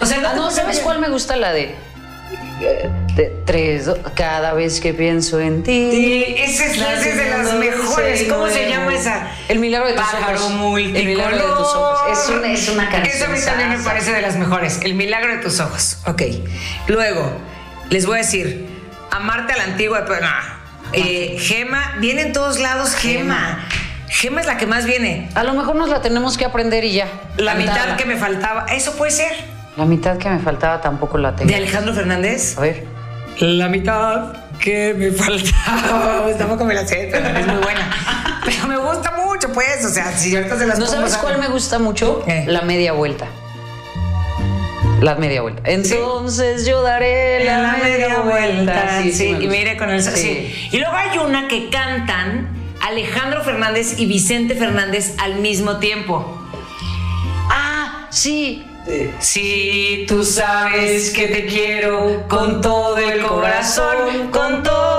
O 0.00 0.06
sea, 0.06 0.18
Ah, 0.24 0.32
no, 0.34 0.50
¿sabes 0.50 0.80
cuál 0.80 0.98
me 0.98 1.08
gusta? 1.08 1.36
La 1.36 1.52
de... 1.52 1.74
de 3.16 3.32
tres, 3.44 3.88
cada 4.14 4.54
vez 4.54 4.80
que 4.80 4.94
pienso 4.94 5.38
en 5.40 5.62
ti. 5.62 5.88
Sí, 5.90 6.34
esa 6.38 6.64
es, 6.66 7.06
es 7.06 7.16
de 7.16 7.30
las 7.30 7.54
mejores. 7.54 8.24
¿Cómo 8.28 8.48
se 8.48 8.68
llama 8.68 8.94
esa? 8.94 9.28
El 9.48 9.58
milagro 9.58 9.88
de 9.88 9.94
tus 9.94 10.02
Pájaro 10.04 10.38
ojos. 10.38 10.50
multicolor. 10.52 11.00
El 11.00 11.06
milagro 11.06 11.36
de 11.36 11.52
tus 11.52 11.66
ojos. 11.74 12.18
Es 12.18 12.28
una, 12.30 12.52
es 12.52 12.68
una 12.68 12.88
canción. 12.90 13.14
Eso 13.16 13.24
a 13.26 13.28
mí 13.28 13.38
también 13.44 13.68
me 13.70 13.78
parece 13.78 14.12
de 14.12 14.22
las 14.22 14.36
mejores. 14.36 14.80
El 14.82 14.94
milagro 14.94 15.32
de 15.36 15.42
tus 15.42 15.60
ojos. 15.60 15.98
Ok. 16.06 16.22
Luego, 16.88 17.30
les 17.90 18.06
voy 18.06 18.16
a 18.16 18.22
decir, 18.22 18.66
amarte 19.10 19.52
a 19.52 19.56
la 19.58 19.64
antigua, 19.64 20.04
pero 20.08 20.20
no. 20.22 20.54
Eh, 20.92 21.36
Gema, 21.40 21.96
viene 22.00 22.22
en 22.22 22.32
todos 22.32 22.58
lados 22.60 22.94
Gema. 22.94 23.34
Gema 23.34 23.68
es 24.22 24.46
la 24.46 24.56
que 24.56 24.66
más 24.66 24.86
viene. 24.86 25.28
A 25.34 25.44
lo 25.44 25.54
mejor 25.54 25.76
nos 25.76 25.88
la 25.88 26.00
tenemos 26.00 26.38
que 26.38 26.44
aprender 26.44 26.84
y 26.84 26.92
ya. 26.92 27.08
La 27.36 27.54
mitad 27.54 27.96
que 27.96 28.04
me 28.04 28.16
faltaba. 28.16 28.66
Eso 28.66 28.92
puede 28.96 29.10
ser. 29.10 29.32
La 29.76 29.84
mitad 29.84 30.18
que 30.18 30.28
me 30.28 30.38
faltaba 30.38 30.80
tampoco 30.80 31.18
la 31.18 31.34
tengo. 31.34 31.50
De 31.50 31.56
Alejandro 31.56 31.92
Fernández. 31.94 32.56
A 32.56 32.60
ver. 32.60 32.84
La 33.40 33.68
mitad 33.68 34.36
que 34.60 34.94
me 34.94 35.10
faltaba. 35.10 36.26
Tampoco 36.38 36.64
me 36.64 36.74
la 36.74 36.86
sé, 36.86 37.08
pero 37.10 37.26
es 37.26 37.46
muy 37.46 37.56
buena. 37.56 37.90
Pero 38.44 38.68
me 38.68 38.76
gusta 38.76 39.12
mucho, 39.12 39.52
pues. 39.52 39.84
O 39.84 39.88
sea, 39.88 40.16
si 40.16 40.34
ahorita 40.36 40.58
se 40.58 40.66
las 40.66 40.78
¿No 40.78 40.86
sabes 40.86 41.16
cuál 41.16 41.38
me 41.38 41.48
gusta 41.48 41.78
mucho? 41.78 42.24
La 42.46 42.62
media 42.62 42.92
vuelta. 42.92 43.26
La 45.00 45.16
media 45.16 45.42
vuelta. 45.42 45.62
Entonces 45.64 46.64
yo 46.64 46.82
daré 46.82 47.44
la, 47.44 47.58
la 47.58 47.72
media 47.72 48.20
vuelta. 48.20 49.02
Sí, 49.02 49.32
me 49.32 49.44
y 49.44 49.48
me 49.48 49.60
iré 49.60 49.76
con 49.76 49.90
el 49.90 50.02
sí. 50.02 50.10
Sí. 50.14 50.68
Y 50.70 50.78
luego 50.78 50.94
hay 50.94 51.18
una 51.18 51.48
que 51.48 51.68
cantan 51.68 52.63
Alejandro 52.84 53.42
Fernández 53.42 53.98
y 53.98 54.04
Vicente 54.04 54.54
Fernández 54.54 55.14
al 55.18 55.36
mismo 55.36 55.78
tiempo. 55.78 56.38
Ah, 57.50 58.08
sí. 58.10 58.62
Si 59.20 60.04
tú 60.06 60.22
sabes 60.22 61.10
que 61.10 61.28
te 61.28 61.46
quiero 61.46 62.24
con 62.28 62.60
todo 62.60 62.98
el 62.98 63.22
corazón, 63.22 64.28
con 64.30 64.62
todo 64.62 64.93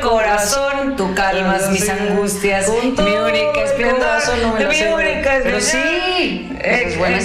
el 0.00 0.08
corazón, 0.08 0.96
tú 0.96 1.14
calmas 1.14 1.70
mis 1.70 1.88
angustias, 1.88 2.68
mi 2.68 3.16
única 3.16 3.62
esplendor, 3.64 4.20
no 4.42 4.54
me 4.54 4.66
mi 4.66 4.82
única 4.82 5.40
pero 5.42 5.58
esplendor. 5.58 5.62
sí. 5.62 6.46
Esa 6.60 6.76
es 6.88 6.98
buena, 6.98 7.18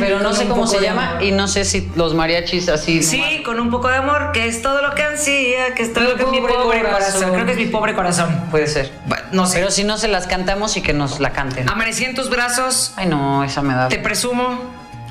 Pero 0.00 0.20
no 0.20 0.32
sé 0.32 0.46
cómo 0.46 0.66
se 0.66 0.80
llama 0.80 1.18
y 1.20 1.30
no 1.32 1.46
sé 1.48 1.64
si 1.64 1.88
los 1.94 2.14
mariachis 2.14 2.68
así. 2.68 3.02
Sí, 3.02 3.42
con 3.44 3.60
un 3.60 3.70
poco 3.70 3.88
de 3.88 3.96
amor, 3.96 4.32
que 4.32 4.46
es 4.46 4.62
todo 4.62 4.82
lo 4.82 4.94
que 4.94 5.02
ansía, 5.02 5.74
que 5.74 5.82
es 5.84 5.92
todo 5.92 6.04
lo 6.04 6.16
que 6.16 6.22
es 6.24 6.28
mi 6.30 6.40
pobre 6.40 6.82
corazón. 6.82 7.32
Creo 7.32 7.46
que 7.46 7.52
es 7.52 7.58
mi 7.58 7.66
pobre 7.66 7.94
corazón. 7.94 8.46
Puede 8.50 8.66
ser. 8.66 8.90
No 9.32 9.46
sé. 9.46 9.58
Pero 9.58 9.70
si 9.70 9.84
no 9.84 9.96
se 9.98 10.08
las 10.08 10.26
cantamos 10.26 10.76
y 10.76 10.82
que 10.82 10.92
nos 10.92 11.20
la 11.20 11.30
canten. 11.30 11.68
Amanecí 11.68 12.04
en 12.04 12.14
tus 12.14 12.30
brazos, 12.30 12.92
Ay, 12.96 13.06
no, 13.06 13.44
esa 13.44 13.62
me 13.62 13.74
da. 13.74 13.88
te 13.88 13.98
presumo, 13.98 14.60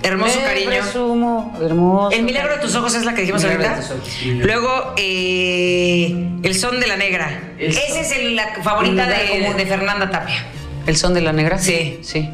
hermoso 0.06 0.40
Me 0.40 0.46
cariño. 0.46 0.70
presumo, 0.70 1.58
hermoso. 1.62 2.16
El 2.16 2.24
milagro 2.24 2.56
de 2.56 2.62
tus 2.62 2.76
ojos 2.76 2.94
es 2.96 3.06
la 3.06 3.14
que 3.14 3.22
dijimos 3.22 3.44
El 3.44 3.58
milagro 3.58 3.76
ahorita. 3.76 3.94
de 3.94 4.00
tus 4.00 4.10
ojos. 4.10 4.46
Luego, 4.46 4.94
eh, 4.98 6.30
El 6.44 6.56
son 6.56 6.80
de 6.80 6.88
la 6.88 6.98
negra. 6.98 7.40
El 7.58 7.72
Esa 7.72 7.88
son. 7.90 7.98
es 7.98 8.12
el- 8.12 8.36
la 8.36 8.56
favorita 8.64 9.08
de, 9.08 9.54
de 9.58 9.66
Fernanda 9.66 10.10
Tapia. 10.10 10.46
¿El 10.88 10.98
son 10.98 11.14
de 11.14 11.22
la 11.22 11.34
negra? 11.34 11.58
Sí. 11.58 12.00
Sí. 12.04 12.30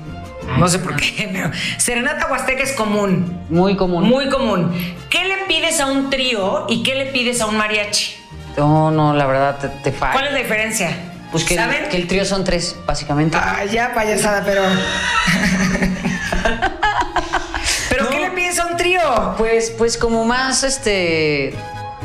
No 0.57 0.67
sé 0.67 0.79
por 0.79 0.95
qué, 0.97 1.29
pero 1.33 1.51
Serenata 1.77 2.27
Huasteca 2.29 2.63
es 2.63 2.73
común. 2.73 3.39
Muy 3.49 3.75
común. 3.77 4.03
Muy 4.07 4.27
común. 4.29 4.73
¿Qué 5.09 5.23
le 5.25 5.37
pides 5.47 5.79
a 5.79 5.85
un 5.87 6.09
trío 6.09 6.65
y 6.67 6.83
qué 6.83 6.95
le 6.95 7.05
pides 7.07 7.39
a 7.41 7.45
un 7.45 7.55
mariachi? 7.57 8.15
No, 8.57 8.91
no, 8.91 9.13
la 9.13 9.25
verdad 9.27 9.57
te, 9.59 9.69
te 9.69 9.91
falla. 9.97 10.13
¿Cuál 10.13 10.27
es 10.27 10.33
la 10.33 10.39
diferencia? 10.39 10.91
Pues 11.31 11.45
que, 11.45 11.55
¿Saben? 11.55 11.87
que 11.89 11.95
el 11.95 12.07
trío 12.07 12.25
son 12.25 12.43
tres, 12.43 12.75
básicamente. 12.85 13.37
Ah, 13.39 13.63
ya, 13.63 13.93
payasada, 13.93 14.43
pero. 14.43 14.61
Pues, 19.37 19.71
pues 19.77 19.97
como 19.97 20.25
más, 20.25 20.63
este, 20.63 21.53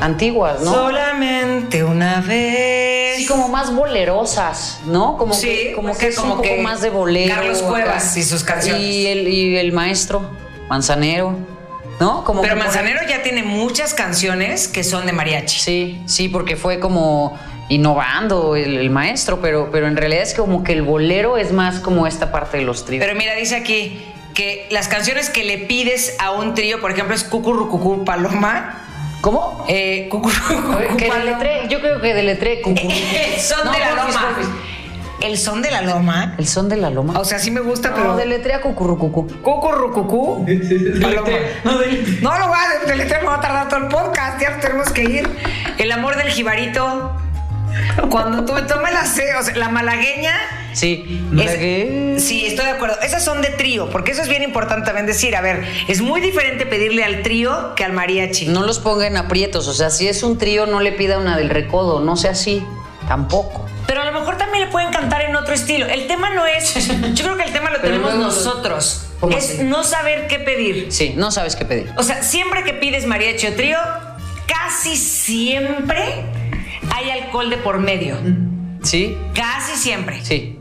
antiguas, 0.01 0.61
¿no? 0.63 0.73
Solamente 0.73 1.85
una 1.85 2.21
vez. 2.21 3.17
Sí, 3.17 3.27
como 3.27 3.49
más 3.49 3.75
bolerosas, 3.75 4.81
¿no? 4.87 5.17
Como 5.17 5.33
Sí, 5.35 5.47
que, 5.49 5.73
como 5.75 5.89
pues 5.89 5.99
que 5.99 6.07
es 6.09 6.17
como 6.17 6.35
un 6.35 6.43
poco 6.43 6.57
más 6.63 6.81
de 6.83 6.91
bolero. 6.91 7.35
Carlos 7.35 7.59
acá. 7.61 7.69
Cuevas 7.69 8.17
y 8.17 8.23
sus 8.23 8.45
canciones. 8.45 8.83
Y 8.83 9.07
el, 9.07 9.29
y 9.29 9.57
el 9.57 9.73
maestro, 9.73 10.29
Manzanero, 10.69 11.35
¿no? 11.99 12.25
Como 12.25 12.43
Pero 12.43 12.55
por- 12.57 12.65
Manzanero 12.65 13.01
ya 13.09 13.23
tiene 13.23 13.43
muchas 13.43 13.95
canciones 13.95 14.69
que 14.69 14.85
son 14.85 15.07
de 15.07 15.13
mariachi. 15.13 15.59
Sí, 15.61 16.03
sí, 16.07 16.29
porque 16.29 16.57
fue 16.57 16.79
como 16.79 17.39
innovando 17.69 18.55
el, 18.55 18.77
el 18.77 18.91
maestro, 18.91 19.41
pero, 19.41 19.71
pero 19.73 19.87
en 19.89 19.97
realidad 19.97 20.23
es 20.23 20.35
como 20.35 20.63
que 20.63 20.73
el 20.73 20.83
bolero 20.83 21.37
es 21.39 21.53
más 21.53 21.81
como 21.81 22.07
esta 22.07 22.31
parte 22.31 22.59
de 22.59 22.65
los 22.65 22.85
tríos. 22.85 23.03
Pero 23.05 23.17
mira, 23.19 23.35
dice 23.35 23.57
aquí 23.57 24.05
que 24.37 24.69
las 24.71 24.87
canciones 24.87 25.31
que 25.31 25.43
le 25.43 25.59
pides 25.59 26.15
a 26.21 26.31
un 26.31 26.55
trío, 26.55 26.81
por 26.81 26.93
ejemplo, 26.93 27.15
es 27.17 27.25
Cucurrucucú 27.25 28.05
Paloma. 28.05 28.83
¿Cómo? 29.23 29.65
Eh, 29.67 30.07
cucurrucucú. 30.11 30.97
Que 30.97 31.11
deletré, 31.11 31.67
yo 31.69 31.81
creo 31.81 32.01
que 32.01 32.15
deletré 32.15 32.61
cucú. 32.63 32.81
El 32.89 33.41
son 33.41 33.65
No, 33.65 33.73
de 33.73 33.79
la 33.81 33.89
porfis, 33.97 34.15
loma. 34.15 34.27
porfis. 34.29 34.49
El 35.23 35.39
son 35.39 35.63
de 35.63 35.71
la 35.71 35.81
loma. 35.83 36.35
El 36.39 36.47
son 36.47 36.69
de 36.69 36.77
la 36.77 36.91
loma. 36.91 37.19
O 37.19 37.25
sea, 37.25 37.39
sí 37.39 37.51
me 37.51 37.61
gusta, 37.61 37.89
no, 37.89 37.97
pero. 37.97 38.17
deletrea 38.17 38.61
cucurrucucú. 38.61 39.27
Cucurrucucú. 39.43 40.45
Paloma. 41.01 41.29
No, 41.65 41.79
de- 41.79 42.19
No 42.21 42.39
lo 42.39 42.49
voy 42.49 42.59
a 42.59 42.87
deletrear, 42.87 43.23
me 43.23 43.29
va 43.29 43.37
a 43.37 43.41
tardar 43.41 43.69
todo 43.69 43.81
el 43.81 43.89
podcast, 43.89 44.41
ya 44.41 44.61
tenemos 44.61 44.91
que 44.91 45.03
ir. 45.05 45.29
El 45.79 45.91
amor 45.91 46.17
del 46.17 46.29
jibarito. 46.29 47.13
Cuando 48.11 48.45
tú 48.45 48.53
tome 48.67 48.93
la 48.93 49.05
C, 49.05 49.35
o 49.37 49.43
sea, 49.43 49.57
la 49.57 49.69
malagueña. 49.69 50.33
Sí. 50.73 51.23
es- 51.39 52.23
sí, 52.25 52.47
estoy 52.47 52.67
de 52.67 52.73
acuerdo. 52.73 53.01
Esas 53.03 53.25
son 53.25 53.41
de 53.43 53.49
trío, 53.49 53.89
porque 53.91 54.13
eso 54.13 54.23
es 54.23 54.29
bien 54.29 54.43
importante 54.43 54.87
también 54.87 55.07
decir. 55.07 55.35
A 55.37 55.41
ver, 55.41 55.65
es 55.89 56.01
muy 56.03 56.21
diferente 56.21 56.67
pedirle 56.67 57.05
al 57.05 57.23
trío 57.23 57.75
que 57.75 57.85
al 57.85 57.93
mariachi. 57.93 58.47
No 58.49 58.63
los 58.65 58.79
ponga 58.79 59.07
en 59.07 59.17
aprietos. 59.17 59.69
O 59.69 59.75
sea, 59.75 59.91
si 59.91 60.07
es 60.09 60.23
un 60.23 60.39
trío, 60.39 60.67
no 60.67 60.81
le 60.81 60.93
pida 60.93 61.19
una 61.19 61.37
del 61.37 61.49
recodo. 61.51 62.01
No 62.01 62.17
sea 62.17 62.33
así. 62.33 62.63
Tampoco. 63.09 63.65
Pero 63.87 64.03
a 64.03 64.05
lo 64.05 64.13
mejor 64.19 64.37
también 64.37 64.65
le 64.65 64.71
pueden 64.71 64.91
cantar 64.93 65.23
en 65.23 65.37
otro 65.37 65.55
estilo. 65.55 65.87
El 65.87 66.07
tema 66.09 66.31
no 66.31 66.45
es. 66.45 66.75
Yo 67.15 67.25
creo 67.25 67.37
que 67.37 67.45
el 67.45 67.53
tema 67.53 67.71
lo 67.71 67.81
Pero 67.81 67.95
tenemos 67.95 68.15
nosotros. 68.17 69.03
¿Cómo 69.21 69.35
Es 69.37 69.51
así? 69.51 69.63
no 69.65 69.83
saber 69.85 70.27
qué 70.27 70.39
pedir. 70.41 70.89
Sí, 70.93 71.15
no 71.17 71.31
sabes 71.31 71.57
qué 71.57 71.65
pedir. 71.65 71.91
O 71.97 72.03
sea, 72.03 72.23
siempre 72.23 72.65
que 72.65 72.75
pides 72.75 73.07
mariachi 73.07 73.47
o 73.47 73.53
trío, 73.55 73.79
casi 74.47 74.97
siempre 74.97 76.25
hay 76.97 77.11
alcohol 77.11 77.51
de 77.51 77.57
por 77.59 77.79
medio. 77.79 78.17
¿Sí? 78.83 79.17
Casi 79.35 79.77
siempre. 79.77 80.25
Sí. 80.25 80.59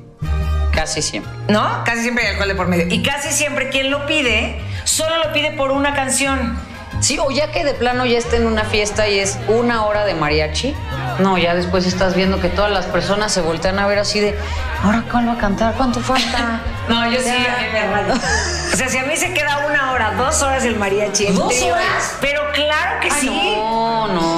Casi 0.73 1.01
siempre. 1.01 1.31
¿No? 1.47 1.83
Casi 1.85 2.01
siempre 2.01 2.25
hay 2.25 2.31
alcohol 2.33 2.47
de 2.49 2.55
por 2.55 2.67
medio. 2.67 2.87
Y 2.93 3.01
casi 3.01 3.31
siempre 3.31 3.69
quien 3.69 3.89
lo 3.91 4.05
pide, 4.05 4.59
solo 4.83 5.17
lo 5.17 5.31
pide 5.33 5.51
por 5.51 5.71
una 5.71 5.93
canción. 5.93 6.57
Sí, 7.01 7.17
o 7.19 7.29
ya 7.29 7.51
que 7.51 7.63
de 7.63 7.73
plano 7.73 8.05
ya 8.05 8.17
está 8.17 8.37
en 8.37 8.47
una 8.47 8.63
fiesta 8.63 9.07
y 9.07 9.19
es 9.19 9.37
una 9.47 9.85
hora 9.85 10.05
de 10.05 10.15
mariachi. 10.15 10.73
No, 11.19 11.37
ya 11.37 11.53
después 11.53 11.85
estás 11.85 12.15
viendo 12.15 12.39
que 12.39 12.49
todas 12.49 12.71
las 12.71 12.85
personas 12.85 13.31
se 13.31 13.41
voltean 13.41 13.79
a 13.79 13.87
ver 13.87 13.99
así 13.99 14.19
de, 14.19 14.35
¿ahora 14.83 15.03
cuál 15.11 15.27
va 15.27 15.33
a 15.33 15.37
cantar? 15.37 15.73
¿Cuánto 15.75 15.99
falta? 15.99 16.61
No, 16.87 17.03
yo 17.11 17.17
sí, 17.19 17.25
Ya. 17.25 17.55
a 17.57 17.61
mí 17.63 17.67
me 17.73 17.87
rayo. 17.87 18.13
O 18.13 18.77
sea, 18.77 18.87
si 18.87 18.97
a 18.99 19.03
mí 19.05 19.15
se 19.17 19.33
queda 19.33 19.65
una 19.67 19.91
hora, 19.91 20.11
dos 20.13 20.39
horas 20.43 20.63
el 20.65 20.75
mariachi. 20.75 21.31
¿Dos 21.31 21.59
horas? 21.63 22.15
Pero 22.21 22.43
claro 22.53 22.99
que 23.01 23.07
Ay, 23.11 23.21
sí. 23.21 23.27
No, 23.57 24.07
no. 24.09 24.34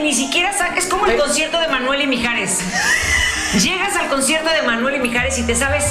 Que 0.00 0.06
ni 0.06 0.14
siquiera 0.14 0.52
sa- 0.56 0.74
Es 0.76 0.86
como 0.86 1.06
el 1.06 1.16
concierto 1.18 1.60
de 1.60 1.68
Manuel 1.68 2.02
y 2.02 2.06
Mijares. 2.06 2.58
Llegas 3.60 3.96
al 3.96 4.08
concierto 4.08 4.48
de 4.50 4.62
Manuel 4.62 4.96
y 4.96 4.98
Mijares 5.00 5.38
y 5.38 5.42
te 5.42 5.54
sabes 5.54 5.84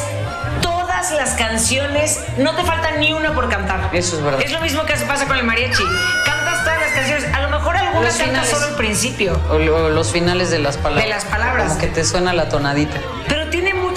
todas 0.61 1.11
las 1.11 1.31
canciones. 1.31 2.19
No 2.37 2.55
te 2.55 2.63
falta 2.63 2.91
ni 2.91 3.13
una 3.13 3.33
por 3.33 3.49
cantar. 3.49 3.89
Eso 3.93 4.17
es 4.17 4.23
verdad. 4.23 4.41
Es 4.41 4.51
lo 4.51 4.61
mismo 4.61 4.83
que 4.85 4.97
se 4.97 5.05
pasa 5.05 5.25
con 5.27 5.37
el 5.37 5.43
mariachi. 5.43 5.83
Cantas 6.25 6.63
todas 6.63 6.79
las 6.79 6.91
canciones. 6.91 7.25
A 7.33 7.41
lo 7.41 7.49
mejor 7.49 7.77
algunas 7.77 8.15
cantas 8.17 8.47
solo 8.49 8.67
el 8.69 8.75
principio. 8.75 9.39
O, 9.49 9.57
lo- 9.59 9.89
los 9.89 10.11
finales 10.11 10.49
de 10.49 10.59
las 10.59 10.77
palabras. 10.77 11.03
De 11.03 11.09
las 11.09 11.25
palabras. 11.25 11.67
Como 11.67 11.79
que 11.79 11.87
te 11.87 12.03
suena 12.03 12.33
la 12.33 12.49
tonadita. 12.49 12.97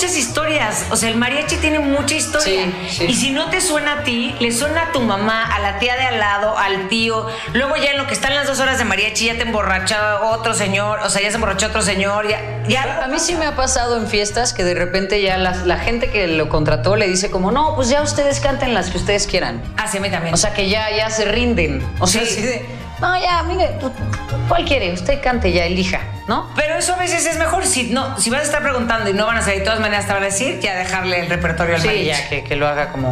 Muchas 0.03 0.17
historias. 0.19 0.87
O 0.91 0.97
sea, 0.97 1.11
el 1.11 1.17
mariachi 1.17 1.59
tiene 1.59 1.79
mucha 1.79 2.17
historia. 2.17 2.65
Sí, 2.89 2.89
sí. 2.91 3.05
Y 3.05 3.15
si 3.15 3.31
no 3.31 3.51
te 3.51 3.61
suena 3.61 4.01
a 4.01 4.03
ti, 4.03 4.35
le 4.41 4.51
suena 4.51 4.89
a 4.89 4.91
tu 4.93 5.01
mamá, 5.01 5.47
a 5.47 5.61
la 5.61 5.79
tía 5.79 5.95
de 5.95 6.03
al 6.03 6.19
lado, 6.19 6.59
al 6.59 6.89
tío. 6.89 7.25
Luego 7.53 7.77
ya 7.77 7.93
en 7.93 7.99
lo 7.99 8.09
que 8.09 8.15
están 8.15 8.35
las 8.35 8.49
dos 8.49 8.59
horas 8.59 8.79
de 8.79 8.85
mariachi 8.85 9.27
ya 9.27 9.35
te 9.37 9.43
emborracha 9.43 10.23
otro 10.23 10.55
señor. 10.55 10.99
O 11.05 11.09
sea, 11.09 11.23
ya 11.23 11.29
se 11.29 11.37
emborrachó 11.37 11.69
otro 11.69 11.83
señor. 11.83 12.27
Ya, 12.29 12.41
ya 12.67 13.05
A 13.05 13.07
mí 13.07 13.21
sí 13.21 13.37
me 13.37 13.47
ha 13.47 13.55
pasado 13.55 13.97
en 13.97 14.09
fiestas 14.09 14.53
que 14.53 14.65
de 14.65 14.75
repente 14.75 15.23
ya 15.23 15.37
la, 15.39 15.55
la 15.65 15.77
gente 15.79 16.11
que 16.11 16.27
lo 16.27 16.49
contrató 16.49 16.97
le 16.97 17.07
dice 17.07 17.31
como, 17.31 17.53
no, 17.53 17.77
pues 17.77 17.89
ya 17.89 18.03
ustedes 18.03 18.41
canten 18.41 18.75
las 18.75 18.91
que 18.91 18.97
ustedes 18.99 19.29
quieran. 19.29 19.63
Ah, 19.77 19.87
sí, 19.87 19.99
a 19.99 20.01
mí 20.01 20.11
también. 20.11 20.35
O 20.35 20.37
sea 20.37 20.53
que 20.53 20.69
ya, 20.69 20.91
ya 20.91 21.11
se 21.11 21.27
rinden. 21.27 21.81
O 22.01 22.09
sea, 22.09 22.23
Sí. 22.23 22.29
así 22.33 22.43
de, 22.43 22.67
no, 23.01 23.21
ya, 23.23 23.41
mire, 23.45 23.71
¿cuál 24.49 24.65
quiere? 24.65 24.93
Usted 24.95 25.23
cante 25.23 25.53
ya, 25.53 25.65
elija, 25.65 26.01
¿no? 26.29 26.49
pero 26.57 26.77
eso 26.77 26.95
a 26.95 26.99
veces 26.99 27.27
es 27.27 27.39
mejor. 27.39 27.65
Si, 27.67 27.91
no, 27.91 28.19
si 28.19 28.31
vas 28.31 28.41
a 28.41 28.45
estar 28.45 28.63
preguntando 28.63 29.11
y 29.11 29.13
no 29.13 29.27
van 29.27 29.39
a 29.39 29.43
salir, 29.43 29.61
de 29.61 29.65
todas 29.65 29.81
maneras 29.81 30.07
te 30.07 30.13
van 30.13 30.23
a 30.23 30.27
decir, 30.27 30.61
ya 30.61 30.75
dejarle 30.77 31.21
el 31.21 31.29
repertorio 31.29 31.75
al 31.77 31.81
Sí, 31.81 31.87
mariachi. 31.89 32.23
ya, 32.23 32.29
que, 32.29 32.45
que 32.45 32.57
lo 32.57 32.69
haga 32.69 32.91
como... 32.91 33.11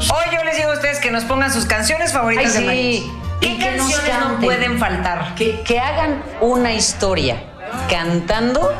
Hoy 0.00 0.34
yo 0.36 0.44
les 0.44 0.56
digo 0.56 0.70
a 0.70 0.74
ustedes 0.74 0.98
que 1.00 1.10
nos 1.10 1.24
pongan 1.24 1.52
sus 1.52 1.66
canciones 1.66 2.12
favoritas 2.12 2.46
Ay, 2.46 2.52
de 2.52 2.58
sí. 2.58 2.64
mariachi. 2.64 3.12
¿Qué 3.40 3.46
Y 3.48 3.58
que 3.58 3.70
nos 3.76 3.90
canciones 3.92 4.28
no 4.28 4.40
pueden 4.40 4.78
faltar? 4.78 5.34
Que, 5.34 5.60
que 5.62 5.78
hagan 5.78 6.22
una 6.40 6.72
historia 6.72 7.36
cantando 7.88 8.72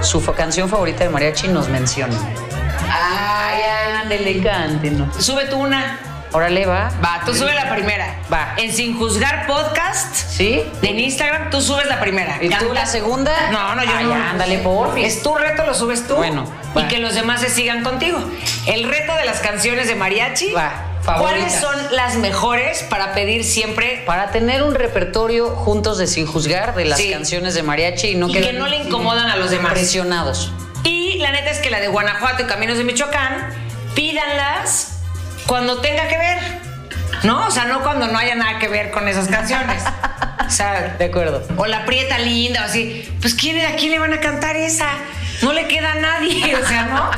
su 0.00 0.24
canción 0.34 0.68
favorita 0.68 1.04
de 1.04 1.10
mariachi 1.10 1.46
y 1.46 1.50
nos 1.50 1.68
mencionen. 1.68 2.18
Ay, 2.90 3.60
ándele, 4.02 4.42
cántenos. 4.42 5.24
Sube 5.24 5.44
tú 5.46 5.58
una. 5.58 5.98
Órale, 6.32 6.64
va. 6.66 6.90
Va, 7.04 7.20
tú 7.26 7.34
sube 7.34 7.54
la 7.54 7.70
primera. 7.74 8.16
Va. 8.32 8.54
En 8.56 8.72
Sin 8.72 8.98
Juzgar 8.98 9.46
Podcast, 9.46 10.14
¿Sí? 10.14 10.62
en 10.80 10.98
Instagram, 10.98 11.50
tú 11.50 11.60
subes 11.60 11.86
la 11.86 12.00
primera. 12.00 12.38
¿Y 12.40 12.48
tú 12.48 12.72
la 12.72 12.86
segunda? 12.86 13.32
No, 13.50 13.74
no, 13.74 13.84
yo 13.84 13.90
Ay, 13.94 14.04
no. 14.06 14.14
ándale, 14.14 14.58
porfis. 14.58 15.04
Es 15.06 15.22
tu 15.22 15.34
reto, 15.34 15.64
lo 15.66 15.74
subes 15.74 16.06
tú. 16.06 16.16
Bueno, 16.16 16.44
Y 16.74 16.84
que 16.88 16.98
los 16.98 17.14
demás 17.14 17.40
se 17.42 17.50
sigan 17.50 17.82
contigo. 17.84 18.18
El 18.66 18.84
reto 18.84 19.14
de 19.16 19.24
las 19.26 19.40
canciones 19.40 19.88
de 19.88 19.94
mariachi. 19.94 20.52
Va, 20.52 20.72
¿Cuáles 21.04 21.52
son 21.54 21.74
las 21.90 22.14
mejores 22.14 22.84
para 22.84 23.12
pedir 23.12 23.42
siempre 23.42 24.04
Para 24.06 24.30
tener 24.30 24.62
un 24.62 24.72
repertorio 24.76 25.48
juntos 25.50 25.98
de 25.98 26.06
Sin 26.06 26.26
Juzgar 26.26 26.76
de 26.76 26.84
las 26.84 26.96
Sí. 26.98 27.10
canciones 27.10 27.54
de 27.54 27.64
mariachi 27.64 28.10
y 28.10 28.14
no 28.14 28.28
y 28.28 28.32
que 28.34 28.52
no 28.52 28.68
le 28.68 28.76
incomodan 28.76 29.28
a 29.28 29.34
los 29.36 29.50
demás? 29.50 29.72
presionados. 29.72 30.52
Y 30.84 31.18
la 31.18 31.32
neta 31.32 31.50
es 31.50 31.58
que 31.58 31.70
la 31.70 31.80
de 31.80 31.88
Guanajuato 31.88 32.44
y 32.44 32.46
Caminos 32.46 32.78
de 32.78 32.84
Michoacán, 32.84 33.52
pídanlas 33.94 34.91
cuando 35.46 35.80
tenga 35.80 36.08
que 36.08 36.18
ver. 36.18 36.38
¿No? 37.24 37.46
O 37.46 37.50
sea, 37.50 37.64
no 37.66 37.82
cuando 37.82 38.08
no 38.08 38.18
haya 38.18 38.34
nada 38.34 38.58
que 38.58 38.68
ver 38.68 38.90
con 38.90 39.08
esas 39.08 39.28
canciones. 39.28 39.82
O 40.44 40.54
sea, 40.54 40.96
De 40.98 41.06
acuerdo. 41.06 41.42
o 41.56 41.66
la 41.66 41.86
prieta 41.86 42.18
linda, 42.18 42.60
o 42.62 42.64
así. 42.64 43.10
Pues 43.22 43.32
¿quién, 43.34 43.64
¿a 43.64 43.74
quién 43.76 43.90
le 43.92 43.98
van 43.98 44.12
a 44.12 44.20
cantar 44.20 44.54
esa? 44.56 44.86
No 45.40 45.52
le 45.54 45.66
queda 45.66 45.92
a 45.92 45.94
nadie, 45.94 46.54
o 46.56 46.66
sea, 46.66 46.82
¿no? 46.86 47.10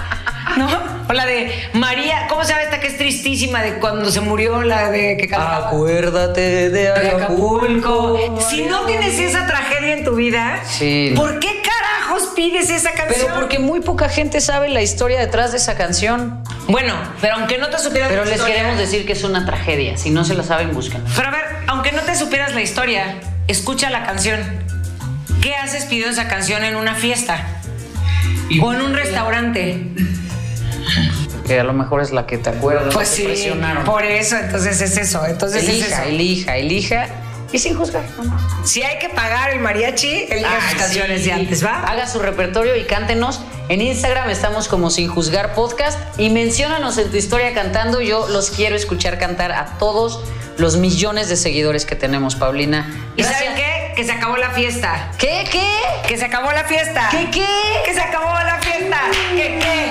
¿No? 0.57 0.68
O 1.09 1.12
la 1.12 1.26
de 1.26 1.52
María, 1.72 2.26
¿cómo 2.28 2.44
se 2.44 2.50
llama 2.50 2.62
esta 2.62 2.80
que 2.80 2.87
es 2.88 2.96
tristísima 2.96 3.62
de 3.62 3.74
cuando 3.74 4.11
se 4.11 4.20
murió 4.20 4.62
la 4.62 4.90
de 4.90 5.16
que 5.16 5.28
cantaba? 5.28 5.68
Acuérdate 5.68 6.40
de 6.40 6.70
de 6.70 6.88
Acapulco. 6.90 8.16
Acapulco. 8.16 8.40
Si 8.48 8.62
no 8.62 8.80
tienes 8.87 9.18
esa 9.18 9.46
tragedia 9.46 9.94
en 9.94 10.04
tu 10.04 10.14
vida, 10.14 10.61
Sí. 10.66 11.12
¿por 11.16 11.38
qué 11.40 11.62
carajos 11.62 12.30
pides 12.35 12.70
esa 12.70 12.92
canción? 12.92 13.26
Pero 13.26 13.35
porque 13.35 13.59
muy 13.59 13.80
poca 13.80 14.09
gente 14.09 14.40
sabe 14.40 14.68
la 14.68 14.83
historia 14.83 15.18
detrás 15.18 15.52
de 15.52 15.59
esa 15.59 15.76
canción. 15.76 16.42
Bueno, 16.68 16.94
pero 17.20 17.35
aunque 17.37 17.59
no 17.59 17.68
te 17.68 17.78
supieras 17.78 18.09
Pero 18.11 18.22
la 18.24 18.30
les 18.30 18.37
historia- 18.38 18.57
queremos 18.57 18.78
decir 18.78 19.04
que 19.07 19.12
es 19.12 19.24
una 19.24 19.44
tragedia. 19.44 19.96
Si 19.96 20.11
no 20.11 20.24
se 20.24 20.35
la 20.35 20.42
saben, 20.42 20.72
buscan. 20.72 21.02
Pero 21.16 21.28
a 21.28 21.33
ver, 21.33 21.44
aunque 21.66 21.92
no 21.92 22.02
te 22.02 22.14
supieras 22.14 22.54
la 22.54 22.62
historia, 22.62 23.16
escucha 23.48 23.90
la 23.90 24.04
canción. 24.04 24.40
¿Qué 25.42 25.54
haces 25.57 25.85
pidiendo 25.85 26.12
esa 26.12 26.28
canción 26.28 26.64
en 26.64 26.76
una 26.76 26.94
fiesta? 26.94 27.44
O 28.62 28.72
en 28.72 28.80
un 28.80 28.94
restaurante. 28.94 29.87
Que 31.46 31.61
a 31.61 31.64
lo 31.64 31.72
mejor 31.72 32.00
es 32.02 32.11
la 32.12 32.26
que 32.26 32.38
te 32.38 32.50
acuerdas. 32.50 32.94
Pues 32.94 33.09
sí, 33.09 33.24
presionaron. 33.24 33.85
por 33.85 34.04
eso, 34.04 34.37
entonces 34.37 34.80
es 34.80 34.96
eso. 34.96 35.24
Entonces 35.26 35.62
es 35.62 35.68
elija, 35.68 35.87
eso. 35.87 36.02
elija, 36.09 36.57
elija. 36.57 37.07
Y 37.52 37.59
sin 37.59 37.76
juzgar. 37.76 38.02
¿no? 38.22 38.37
Si 38.66 38.83
hay 38.83 38.98
que 38.98 39.09
pagar 39.11 39.50
el 39.50 39.61
mariachi, 39.61 40.26
elija 40.28 40.50
Ay, 40.61 40.70
sus 40.72 40.80
canciones 40.80 41.20
sí. 41.20 41.26
de 41.26 41.33
antes, 41.35 41.64
¿va? 41.64 41.85
Haga 41.85 42.09
su 42.09 42.18
repertorio 42.18 42.74
y 42.76 42.85
cántenos. 42.85 43.40
En 43.68 43.80
Instagram 43.80 44.28
estamos 44.30 44.66
como 44.68 44.90
Sin 44.90 45.09
Juzgar 45.09 45.54
Podcast 45.54 45.98
y 46.18 46.30
menciónanos 46.30 46.98
en 46.98 47.11
tu 47.11 47.16
historia 47.16 47.54
cantando. 47.54 48.00
Yo 48.00 48.26
los 48.28 48.50
quiero 48.50 48.74
escuchar 48.74 49.18
cantar 49.18 49.52
a 49.52 49.78
todos 49.78 50.20
los 50.59 50.76
millones 50.78 51.28
de 51.28 51.37
seguidores 51.37 51.87
que 51.87 51.94
tenemos, 51.94 52.35
Paulina. 52.35 52.88
¿Y 53.16 53.22
Gracias. 53.22 53.38
saben 53.44 53.54
qué? 53.57 53.92
Que 53.94 54.04
se 54.04 54.12
acabó 54.12 54.37
la 54.37 54.50
fiesta. 54.50 55.11
¿Qué? 55.18 55.44
¿Qué? 55.50 55.66
Que 56.09 56.16
se 56.18 56.24
acabó 56.24 56.50
la 56.50 56.64
fiesta. 56.64 57.09
¿Qué? 57.12 57.28
¿Qué? 57.30 57.46
Que 57.85 57.94
se 57.94 58.00
acabó 58.00 58.33
la 58.35 58.59
fiesta. 58.61 59.00
¿Qué? 59.37 59.59
¿Qué? 59.61 59.84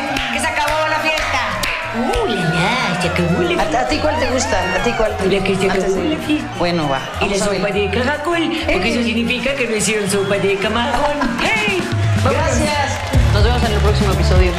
La, 3.10 3.63
la 3.66 3.80
¿A, 3.80 3.82
a 3.82 3.88
ti 3.88 3.98
cuál 4.00 4.20
te 4.20 4.28
gusta? 4.32 4.76
¿A 4.76 4.84
ti 4.84 4.92
cuál? 4.94 5.12
La 5.30 5.44
que 5.44 5.56
se 5.56 5.66
Antes 5.70 5.84
acabó 5.84 6.02
de- 6.02 6.10
la 6.10 6.18
fiesta. 6.20 6.50
Bueno, 6.60 6.89
va. 6.89 7.00
Y 7.22 7.30
la 7.30 7.38
sopa 7.38 7.68
de 7.72 7.89
caracol, 7.89 8.52
porque 8.72 8.89
eso 8.94 9.04
significa 9.04 9.54
que 9.56 9.68
no 9.68 9.76
hicieron 9.76 10.10
sopa 10.10 10.36
de 10.36 10.56
camarón. 10.58 11.18
¡Hey! 11.42 11.82
Gracias. 12.24 13.00
Nos 13.34 13.44
vemos 13.44 13.63
en 13.63 13.74
el 13.74 13.80
próximo 13.80 14.13
episodio. 14.13 14.52